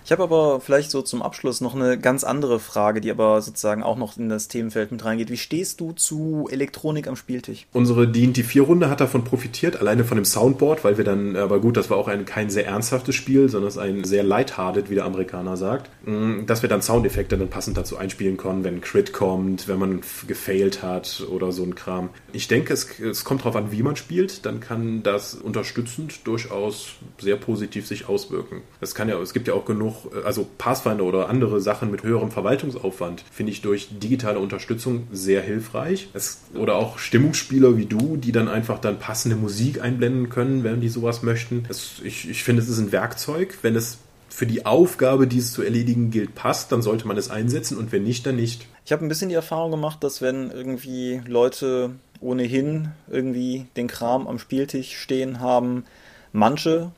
[0.03, 3.83] Ich habe aber vielleicht so zum Abschluss noch eine ganz andere Frage, die aber sozusagen
[3.83, 5.29] auch noch in das Themenfeld mit reingeht.
[5.29, 7.67] Wie stehst du zu Elektronik am Spieltisch?
[7.71, 11.77] Unsere D&D 4-Runde hat davon profitiert, alleine von dem Soundboard, weil wir dann, aber gut,
[11.77, 15.05] das war auch ein, kein sehr ernsthaftes Spiel, sondern es ein sehr lighthearted, wie der
[15.05, 19.13] Amerikaner sagt, mm, dass wir dann Soundeffekte dann passend dazu einspielen konnten, wenn ein Crit
[19.13, 22.09] kommt, wenn man gefailt hat oder so ein Kram.
[22.33, 26.93] Ich denke, es, es kommt darauf an, wie man spielt, dann kann das unterstützend durchaus
[27.19, 28.61] sehr positiv sich auswirken.
[28.79, 29.90] Es kann ja, es gibt ja auch genug,
[30.25, 36.09] also Pathfinder oder andere Sachen mit höherem Verwaltungsaufwand, finde ich durch digitale Unterstützung sehr hilfreich.
[36.13, 40.81] Es, oder auch Stimmungsspieler wie du, die dann einfach dann passende Musik einblenden können, wenn
[40.81, 41.65] die sowas möchten.
[41.69, 43.97] Es, ich, ich finde, es ist ein Werkzeug, wenn es
[44.29, 47.91] für die Aufgabe, die es zu erledigen gilt, passt, dann sollte man es einsetzen und
[47.91, 48.65] wenn nicht, dann nicht.
[48.85, 54.27] Ich habe ein bisschen die Erfahrung gemacht, dass wenn irgendwie Leute ohnehin irgendwie den Kram
[54.27, 55.83] am Spieltisch stehen haben,
[56.31, 56.91] manche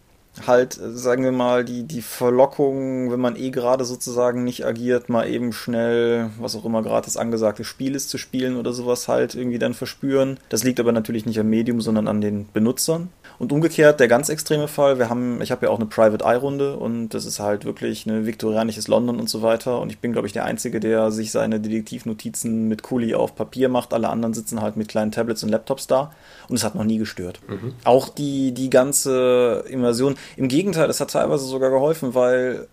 [0.45, 5.27] halt, sagen wir mal, die, die Verlockung, wenn man eh gerade sozusagen nicht agiert, mal
[5.27, 9.35] eben schnell, was auch immer gerade das angesagte Spiel ist, zu spielen oder sowas halt
[9.35, 10.39] irgendwie dann verspüren.
[10.49, 13.09] Das liegt aber natürlich nicht am Medium, sondern an den Benutzern.
[13.39, 16.37] Und umgekehrt, der ganz extreme Fall, wir haben, ich habe ja auch eine Private Eye
[16.37, 19.79] Runde und das ist halt wirklich ein viktorianisches London und so weiter.
[19.81, 23.69] Und ich bin, glaube ich, der Einzige, der sich seine Detektivnotizen mit Kuli auf Papier
[23.69, 23.93] macht.
[23.93, 26.11] Alle anderen sitzen halt mit kleinen Tablets und Laptops da
[26.49, 27.39] und es hat noch nie gestört.
[27.47, 27.73] Mhm.
[27.83, 30.15] Auch die, die ganze Immersion.
[30.37, 32.67] Im Gegenteil, es hat teilweise sogar geholfen, weil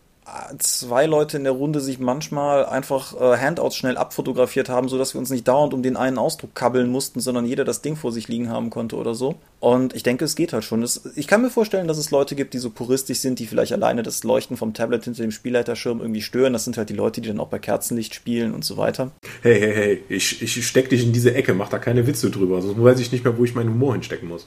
[0.59, 5.19] zwei Leute in der Runde sich manchmal einfach äh, Handouts schnell abfotografiert haben, sodass wir
[5.19, 8.29] uns nicht dauernd um den einen Ausdruck kabbeln mussten, sondern jeder das Ding vor sich
[8.29, 9.37] liegen haben konnte oder so.
[9.61, 10.81] Und ich denke, es geht halt schon.
[10.81, 13.73] Das, ich kann mir vorstellen, dass es Leute gibt, die so puristisch sind, die vielleicht
[13.73, 16.53] alleine das Leuchten vom Tablet hinter dem Spielleiterschirm irgendwie stören.
[16.53, 19.11] Das sind halt die Leute, die dann auch bei Kerzenlicht spielen und so weiter.
[19.43, 22.63] Hey, hey, hey, ich, ich steck dich in diese Ecke, mach da keine Witze drüber,
[22.63, 24.47] sonst weiß ich nicht mehr, wo ich meinen Humor hinstecken muss.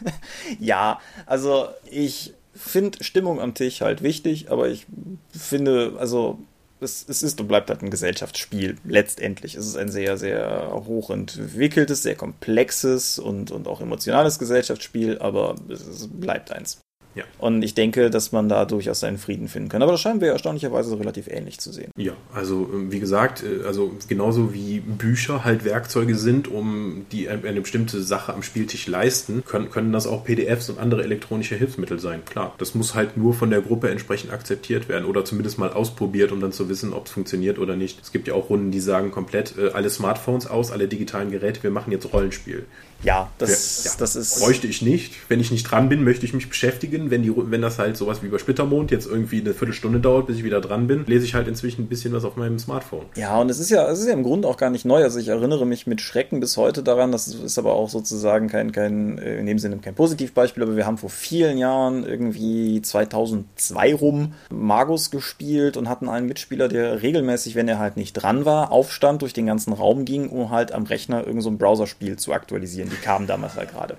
[0.60, 4.86] ja, also ich finde Stimmung am Tisch halt wichtig, aber ich
[5.30, 6.38] finde, also
[6.80, 8.76] es, es ist und bleibt halt ein Gesellschaftsspiel.
[8.84, 15.56] Letztendlich ist es ein sehr, sehr hochentwickeltes, sehr komplexes und, und auch emotionales Gesellschaftsspiel, aber
[15.68, 16.80] es, es bleibt eins.
[17.16, 17.24] Ja.
[17.38, 19.82] Und ich denke, dass man da durchaus seinen Frieden finden kann.
[19.82, 21.90] Aber das scheinen wir erstaunlicherweise so relativ ähnlich zu sehen.
[21.96, 28.02] Ja, also wie gesagt, also genauso wie Bücher halt Werkzeuge sind, um die eine bestimmte
[28.02, 32.22] Sache am Spieltisch leisten, können, können das auch PDFs und andere elektronische Hilfsmittel sein.
[32.26, 36.32] Klar, das muss halt nur von der Gruppe entsprechend akzeptiert werden oder zumindest mal ausprobiert,
[36.32, 37.98] um dann zu wissen, ob es funktioniert oder nicht.
[38.02, 41.62] Es gibt ja auch Runden, die sagen komplett äh, alle Smartphones aus, alle digitalen Geräte,
[41.62, 42.66] wir machen jetzt Rollenspiel.
[43.02, 44.40] Ja, das, ja, das ist.
[44.40, 45.14] Bräuchte ich nicht.
[45.28, 47.05] Wenn ich nicht dran bin, möchte ich mich beschäftigen.
[47.10, 50.36] Wenn, die, wenn das halt sowas wie bei Splittermond jetzt irgendwie eine Viertelstunde dauert, bis
[50.36, 53.06] ich wieder dran bin, lese ich halt inzwischen ein bisschen was auf meinem Smartphone.
[53.16, 55.02] Ja, und es ist ja, es ist ja im Grunde auch gar nicht neu.
[55.02, 58.72] Also ich erinnere mich mit Schrecken bis heute daran, das ist aber auch sozusagen kein,
[58.72, 64.34] kein in dem Sinne kein Positivbeispiel, aber wir haben vor vielen Jahren irgendwie 2002 rum
[64.50, 69.22] Magus gespielt und hatten einen Mitspieler, der regelmäßig, wenn er halt nicht dran war, aufstand,
[69.22, 72.90] durch den ganzen Raum ging, um halt am Rechner irgendein so Browserspiel zu aktualisieren.
[72.90, 73.96] Die kamen damals halt gerade.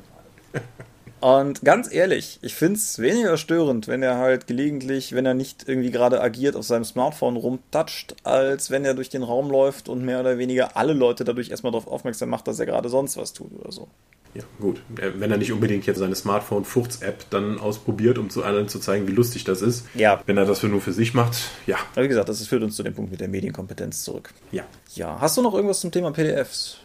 [1.19, 5.67] Und ganz ehrlich, ich finde es weniger störend, wenn er halt gelegentlich, wenn er nicht
[5.67, 10.05] irgendwie gerade agiert, auf seinem Smartphone rumtatscht, als wenn er durch den Raum läuft und
[10.05, 13.33] mehr oder weniger alle Leute dadurch erstmal darauf aufmerksam macht, dass er gerade sonst was
[13.33, 13.87] tut oder so.
[14.33, 14.81] Ja, gut.
[14.89, 19.13] Wenn er nicht unbedingt jetzt seine Smartphone-Furz-App dann ausprobiert, um zu allen zu zeigen, wie
[19.13, 19.85] lustig das ist.
[19.95, 20.21] Ja.
[20.27, 21.77] Wenn er das für nur für sich macht, ja.
[21.93, 24.31] Aber wie gesagt, das führt uns zu dem Punkt mit der Medienkompetenz zurück.
[24.51, 24.63] Ja.
[24.93, 25.19] Ja.
[25.19, 26.77] Hast du noch irgendwas zum Thema PDFs?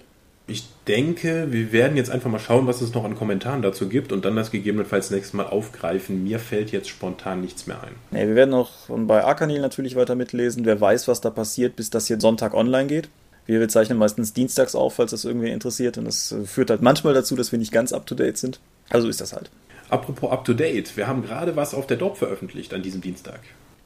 [0.46, 4.12] Ich denke, wir werden jetzt einfach mal schauen, was es noch an Kommentaren dazu gibt
[4.12, 6.24] und dann das gegebenenfalls nächstes Mal aufgreifen.
[6.24, 7.94] Mir fällt jetzt spontan nichts mehr ein.
[8.10, 10.64] Nee, wir werden auch bei Arcanil natürlich weiter mitlesen.
[10.64, 13.08] Wer weiß, was da passiert, bis das hier Sonntag online geht.
[13.46, 15.98] Wir zeichnen meistens dienstags auf, falls das irgendwie interessiert.
[15.98, 18.60] Und das führt halt manchmal dazu, dass wir nicht ganz up to date sind.
[18.88, 19.50] Also ist das halt.
[19.88, 23.40] Apropos up to date, wir haben gerade was auf der Dorp veröffentlicht an diesem Dienstag.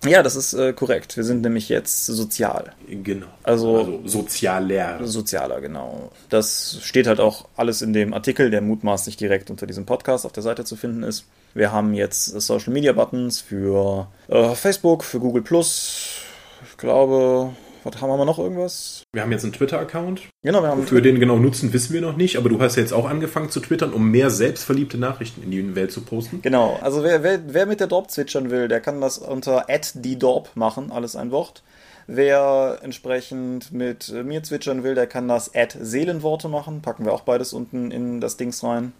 [0.06, 1.16] Ja, das ist äh, korrekt.
[1.16, 2.72] Wir sind nämlich jetzt sozial.
[2.88, 3.26] Genau.
[3.42, 5.06] Also, also sozialer.
[5.06, 6.10] Sozialer, genau.
[6.28, 10.32] Das steht halt auch alles in dem Artikel, der mutmaßlich direkt unter diesem Podcast auf
[10.32, 11.26] der Seite zu finden ist.
[11.54, 16.22] Wir haben jetzt Social Media Buttons für äh, Facebook, für Google Plus.
[16.70, 17.54] Ich glaube,
[17.86, 19.04] was haben wir noch irgendwas?
[19.12, 20.22] Wir haben jetzt einen Twitter-Account.
[20.42, 22.82] Genau, wir haben Für den genau nutzen, wissen wir noch nicht, aber du hast ja
[22.82, 26.42] jetzt auch angefangen zu twittern, um mehr selbstverliebte Nachrichten in die Welt zu posten.
[26.42, 30.50] Genau, also wer, wer, wer mit der Dorp zwitschern will, der kann das unter @die_dorp
[30.54, 31.62] machen, alles ein Wort.
[32.08, 36.80] Wer entsprechend mit mir zwitschern will, der kann das Seelenworte machen.
[36.80, 38.92] Packen wir auch beides unten in das Dings rein.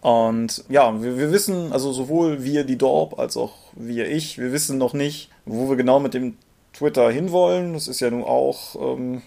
[0.00, 4.52] Und ja, wir, wir wissen, also sowohl wir, die Dorp, als auch wir, ich, wir
[4.52, 6.36] wissen noch nicht, wo wir genau mit dem
[6.78, 7.74] Twitter hinwollen.
[7.74, 8.76] Das ist ja nun auch.
[8.76, 9.22] Ähm,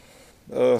[0.49, 0.79] äh,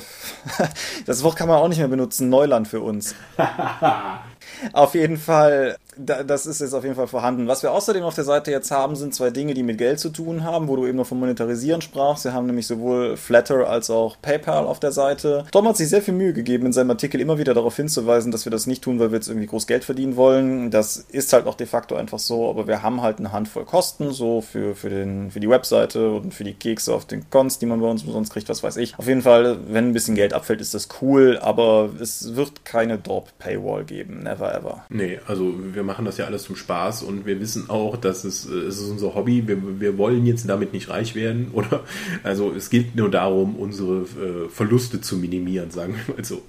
[1.06, 2.30] das Wort kann man auch nicht mehr benutzen.
[2.30, 3.14] Neuland für uns.
[4.74, 7.48] Auf jeden Fall das ist jetzt auf jeden Fall vorhanden.
[7.48, 10.10] Was wir außerdem auf der Seite jetzt haben, sind zwei Dinge, die mit Geld zu
[10.10, 12.24] tun haben, wo du eben noch vom Monetarisieren sprachst.
[12.24, 15.46] Wir haben nämlich sowohl Flatter als auch PayPal auf der Seite.
[15.52, 18.46] Tom hat sich sehr viel Mühe gegeben, in seinem Artikel immer wieder darauf hinzuweisen, dass
[18.46, 20.72] wir das nicht tun, weil wir jetzt irgendwie groß Geld verdienen wollen.
[20.72, 24.12] Das ist halt auch de facto einfach so, aber wir haben halt eine Handvoll Kosten,
[24.12, 27.66] so für, für, den, für die Webseite und für die Kekse auf den Cons, die
[27.66, 28.98] man bei uns sonst kriegt, was weiß ich.
[28.98, 32.98] Auf jeden Fall, wenn ein bisschen Geld abfällt, ist das cool, aber es wird keine
[32.98, 34.24] Drop-Paywall geben.
[34.24, 34.86] Never ever.
[34.90, 38.46] Nee, also wir machen das ja alles zum Spaß und wir wissen auch, dass es,
[38.46, 39.48] äh, es ist unser Hobby.
[39.48, 41.84] Wir, wir wollen jetzt damit nicht reich werden, oder?
[42.24, 46.42] Also es geht nur darum, unsere äh, Verluste zu minimieren, sagen wir mal so.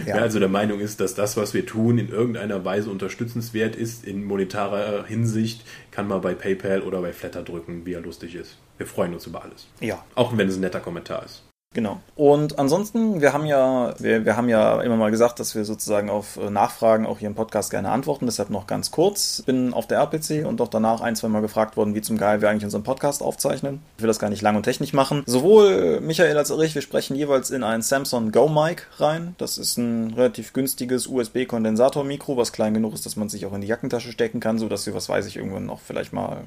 [0.00, 0.16] Ja.
[0.16, 4.04] Wer also der Meinung ist, dass das, was wir tun, in irgendeiner Weise unterstützenswert ist,
[4.04, 8.58] in monetarer Hinsicht, kann man bei PayPal oder bei Flatter drücken, wie er lustig ist.
[8.76, 9.68] Wir freuen uns über alles.
[9.80, 10.04] Ja.
[10.14, 11.44] Auch wenn es ein netter Kommentar ist.
[11.76, 12.00] Genau.
[12.14, 16.08] Und ansonsten, wir haben ja, wir, wir haben ja immer mal gesagt, dass wir sozusagen
[16.08, 18.24] auf äh, Nachfragen auch hier im Podcast gerne antworten.
[18.24, 19.42] Deshalb noch ganz kurz.
[19.44, 22.40] Bin auf der RPC und auch danach ein, zwei Mal gefragt worden, wie zum Geil
[22.40, 23.82] wir eigentlich unseren Podcast aufzeichnen.
[23.98, 25.22] Ich will das gar nicht lang und technisch machen.
[25.26, 29.34] Sowohl Michael als auch ich, wir sprechen jeweils in ein Samsung Go Mic rein.
[29.36, 33.60] Das ist ein relativ günstiges USB-Kondensator-Mikro, was klein genug ist, dass man sich auch in
[33.60, 36.44] die Jackentasche stecken kann, sodass wir, was weiß ich, irgendwann noch vielleicht mal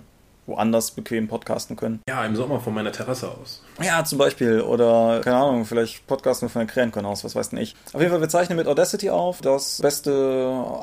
[0.49, 2.01] woanders bequem podcasten können.
[2.09, 3.61] Ja, im Sommer von meiner Terrasse aus.
[3.81, 4.61] Ja, zum Beispiel.
[4.61, 7.75] Oder, keine Ahnung, vielleicht podcasten von der Krähenkon aus, was weiß denn ich.
[7.93, 9.41] Auf jeden Fall, wir zeichnen mit Audacity auf.
[9.41, 10.11] Das beste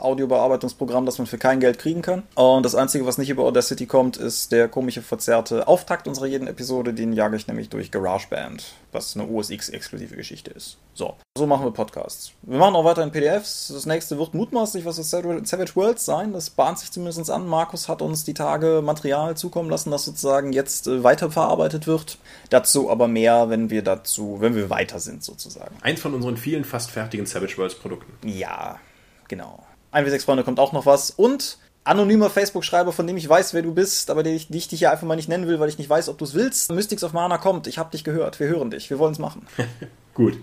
[0.01, 2.23] Audiobearbeitungsprogramm, das man für kein Geld kriegen kann.
[2.35, 6.47] Und das Einzige, was nicht über Audacity kommt, ist der komische, verzerrte Auftakt unserer jeden
[6.47, 6.95] Episode.
[6.95, 8.65] Den jage ich nämlich durch GarageBand,
[8.97, 10.79] was eine OS X-exklusive Geschichte ist.
[10.95, 12.33] So, so machen wir Podcasts.
[12.43, 13.69] Wir machen auch weiterhin PDFs.
[13.69, 16.33] Das nächste wird mutmaßlich was für Savage Worlds sein.
[16.33, 17.47] Das bahnt sich zumindest an.
[17.47, 22.19] Markus hat uns die Tage Material zukommen lassen, das sozusagen jetzt äh, weiterverarbeitet wird.
[22.51, 25.77] Dazu aber mehr, wenn wir dazu, wenn wir weiter sind sozusagen.
[25.83, 28.27] Eins von unseren vielen fast fertigen Savage Worlds Produkten.
[28.27, 28.81] Ja,
[29.29, 29.65] genau.
[29.93, 33.63] 1 6 Freunde kommt auch noch was und anonymer Facebook-Schreiber, von dem ich weiß, wer
[33.63, 35.69] du bist, aber die ich, die ich dich hier einfach mal nicht nennen will, weil
[35.69, 36.73] ich nicht weiß, ob du es willst.
[36.73, 37.67] Mystics of Mana kommt.
[37.67, 38.41] Ich habe dich gehört.
[38.41, 38.91] Wir hören dich.
[38.91, 39.47] Wir wollen es machen.
[40.15, 40.37] Gut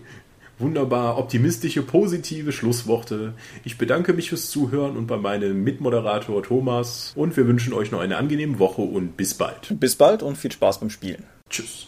[0.60, 3.34] wunderbar optimistische, positive Schlussworte.
[3.64, 8.00] Ich bedanke mich fürs Zuhören und bei meinem Mitmoderator Thomas und wir wünschen euch noch
[8.00, 9.80] eine angenehme Woche und bis bald.
[9.80, 11.26] Bis bald und viel Spaß beim Spielen.
[11.50, 11.86] Tschüss.